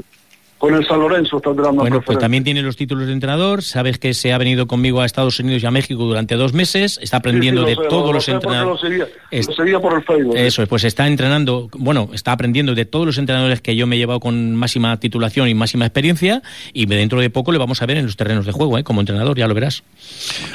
[0.59, 3.63] con el San Lorenzo, está entrenando en Bueno, pues también tiene los títulos de entrenador,
[3.63, 6.99] sabes que se ha venido conmigo a Estados Unidos y a México durante dos meses,
[7.03, 8.83] está aprendiendo Sí, sí, lo de sé, todos lo los entrenadores.
[8.83, 10.37] Lo seguía, Es- lo seguía por el Facebook.
[10.37, 13.97] Eso, es, pues está entrenando, bueno, está aprendiendo de todos los entrenadores que yo me
[13.97, 16.43] he llevado con máxima titulación y máxima experiencia
[16.73, 18.85] y dentro de poco le vamos a ver en los terrenos de juego, ¿eh?
[18.85, 19.83] como entrenador, ya lo verás.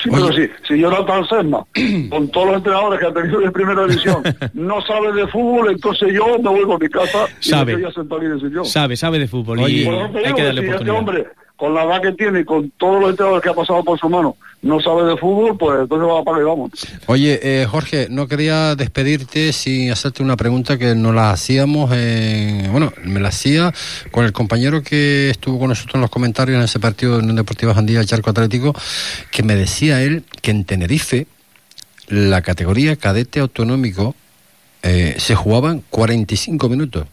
[0.02, 1.66] Sí, pero sí, si Jonathan Sesma,
[2.10, 4.24] con todos los entrenadores que ha tenido de primera división,
[4.54, 7.76] no sabe de fútbol, entonces yo me vuelvo a mi casa y Sabe.
[7.76, 8.66] me voy a sentar en el sillón.
[8.66, 10.98] Sabe, sabe de fútbol y Hay digo que darle si este oportunidad.
[10.98, 11.26] hombre,
[11.56, 14.10] con la edad que tiene y con todos los entrenadores que ha pasado por su
[14.10, 16.72] mano, no sabe de fútbol, pues entonces va para vamos.
[17.08, 22.68] Oye, eh, Jorge, no quería despedirte sin hacerte una pregunta que nos la hacíamos, eh,
[22.72, 23.74] bueno, me la hacía
[24.12, 27.36] con el compañero que estuvo con nosotros en los comentarios en ese partido de Unión
[27.36, 28.74] Deportiva Jandía Charco Atlético,
[29.32, 31.28] que me decía él que en Tenerife
[32.08, 34.16] la categoría cadete autonómico
[34.82, 37.06] eh, se jugaban 45 minutos.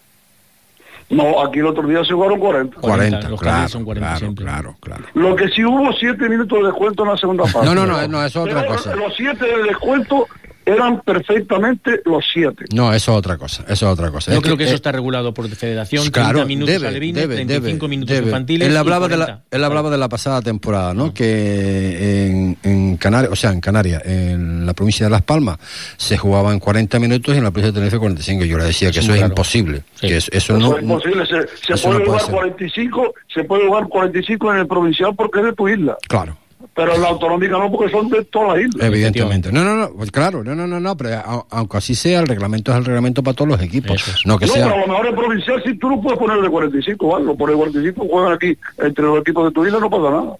[1.08, 2.80] No, aquí el otro día se jugaron 40.
[2.80, 4.44] 40, los claro, son 40 claro, siempre.
[4.44, 5.04] claro, claro.
[5.14, 7.64] Lo que sí hubo 7 minutos de descuento en la segunda parte.
[7.64, 8.96] No, no, no, no, eso es otra Pero cosa.
[8.96, 10.26] Los 7 de descuento
[10.66, 12.64] eran perfectamente los 7.
[12.74, 14.32] No, eso es otra cosa, eso es otra cosa.
[14.32, 17.22] Yo Es creo que eso eh, está regulado por federación, Claro, 30 minutos debe, alevines,
[17.22, 18.26] debe, 35 debe, minutos debe.
[18.26, 19.32] infantiles Él y hablaba, de 40.
[19.32, 21.14] la, él hablaba de la pasada temporada, ¿no?
[21.14, 25.58] Que en, en Canarias, o sea, en Canarias, en la provincia de Las Palmas,
[25.96, 28.44] se jugaban 40 minutos y en la provincia de Tenerife 45.
[28.44, 29.82] Yo le decía que Sí, eso es imposible.
[29.94, 30.08] Sí.
[30.08, 31.26] Que eso, eso Eso no, es imposible.
[31.26, 32.30] Se, se puede no jugar ser.
[32.34, 35.96] 45, se puede jugar 45 en el provincial porque es de tu isla.
[36.08, 36.36] Claro.
[36.76, 38.86] Pero en la autonómica no, porque son de todas las islas.
[38.86, 39.50] Evidentemente.
[39.50, 42.26] No, no, no, pues claro, no, no, no, no, pero a- aunque así sea, el
[42.26, 43.96] reglamento es el reglamento para todos los equipos.
[44.26, 44.80] No que no, pero a sea.
[44.80, 47.24] lo mejor en provincial si tú no puedes poner de 45, ¿vale?
[47.24, 50.36] Lo pones de 45, juegan aquí entre los equipos de tu isla, no pasa nada.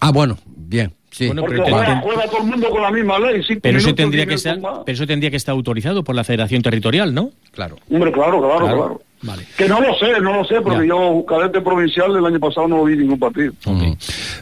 [0.00, 1.26] Ah, bueno, bien, sí.
[1.26, 3.42] Bueno, Porque pero juega, juega todo el mundo con la misma ley.
[3.60, 7.12] Pero eso tendría que estar, pero eso tendría que estar autorizado por la Federación Territorial,
[7.12, 7.30] ¿no?
[7.50, 7.76] Claro.
[7.90, 8.76] Hombre, claro, claro, Claro.
[8.76, 9.02] claro.
[9.24, 9.44] Vale.
[9.56, 10.94] Que no lo sé, no lo sé, porque Ya.
[10.94, 13.52] yo, cadete provincial, el año pasado no vi ningún partido.
[13.66, 13.92] Mm.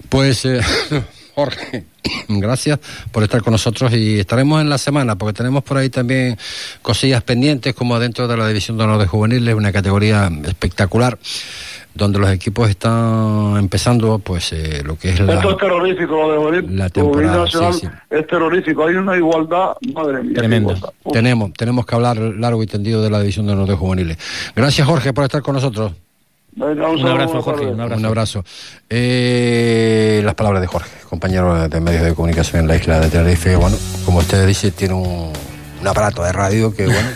[0.09, 0.61] Pues, eh,
[1.41, 1.85] Jorge,
[2.29, 2.79] gracias
[3.11, 6.37] por estar con nosotros y estaremos en la semana porque tenemos por ahí también
[6.83, 11.19] cosillas pendientes como dentro de la División de Honor de Juveniles, una categoría espectacular
[11.95, 15.37] donde los equipos están empezando pues eh, lo que es la...
[15.37, 17.89] Esto es terrorífico, lo de la temporada, Nacional sí, sí.
[18.11, 18.87] es terrorífico.
[18.87, 20.35] Hay una igualdad, madre mía.
[20.35, 20.75] Tremenda.
[21.11, 24.19] Tenemos, tenemos que hablar largo y tendido de la División de Honor de Juveniles.
[24.55, 25.93] Gracias Jorge por estar con nosotros.
[26.53, 28.01] Venga, Un abrazo, Jorge, un abrazo.
[28.01, 28.45] Un abrazo.
[28.89, 33.57] Eh, las palabras de Jorge, compañero de medios de comunicación en la isla de Tenerife.
[33.57, 35.33] Bueno, como usted dice, tiene un,
[35.81, 37.09] un aparato de radio que, bueno,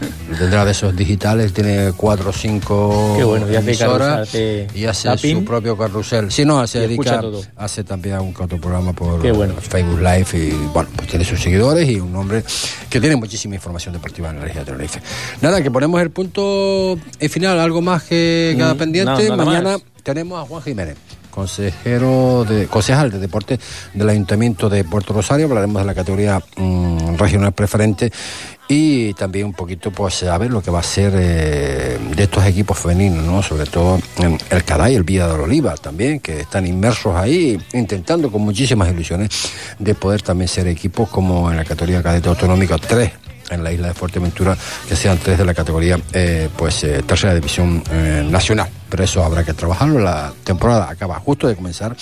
[0.38, 4.78] tendrá de esos digitales, tiene cuatro o cinco Qué bueno, y hace emisoras carrusel, hace
[4.78, 5.38] y hace zapping.
[5.38, 6.30] su propio carrusel.
[6.30, 7.22] Sí, no, se dedica,
[7.56, 9.54] hace también que otro programa por bueno.
[9.60, 12.42] Facebook Live y, bueno, pues tiene sus seguidores y un hombre
[12.90, 15.00] que tiene muchísima información deportiva en la isla de Tenerife.
[15.40, 19.28] Nada, que ponemos el punto y final, algo más que queda Mm, pendiente.
[19.28, 19.82] no, Mañana más.
[20.02, 20.96] tenemos a Juan Jiménez,
[21.30, 23.58] consejero de, concejal de deporte
[23.94, 25.46] del Ayuntamiento de Puerto Rosario.
[25.46, 28.10] Hablaremos de la categoría mm, regional preferente
[28.68, 32.44] y también un poquito, pues, a ver lo que va a ser eh, de estos
[32.44, 33.42] equipos femeninos, ¿no?
[33.42, 38.30] Sobre todo en el Caday, el Villa de Oliva también, que están inmersos ahí, intentando
[38.30, 39.30] con muchísimas ilusiones
[39.78, 43.88] de poder también ser equipos como en la categoría cadete autonómica 3 en la isla
[43.88, 44.56] de Fuerteventura
[44.88, 48.68] que sean tres de la categoría eh, pues eh, tercera división eh, nacional.
[48.88, 49.98] Pero eso habrá que trabajarlo.
[49.98, 51.96] La temporada acaba justo de comenzar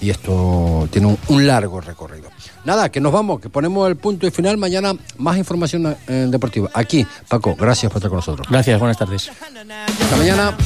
[0.00, 2.30] y esto tiene un, un largo recorrido.
[2.64, 4.56] Nada que nos vamos que ponemos el punto y final.
[4.56, 6.70] Mañana más información eh, deportiva.
[6.74, 8.46] Aquí Paco gracias por estar con nosotros.
[8.50, 9.30] Gracias, buenas tardes.
[9.30, 10.56] hasta mañana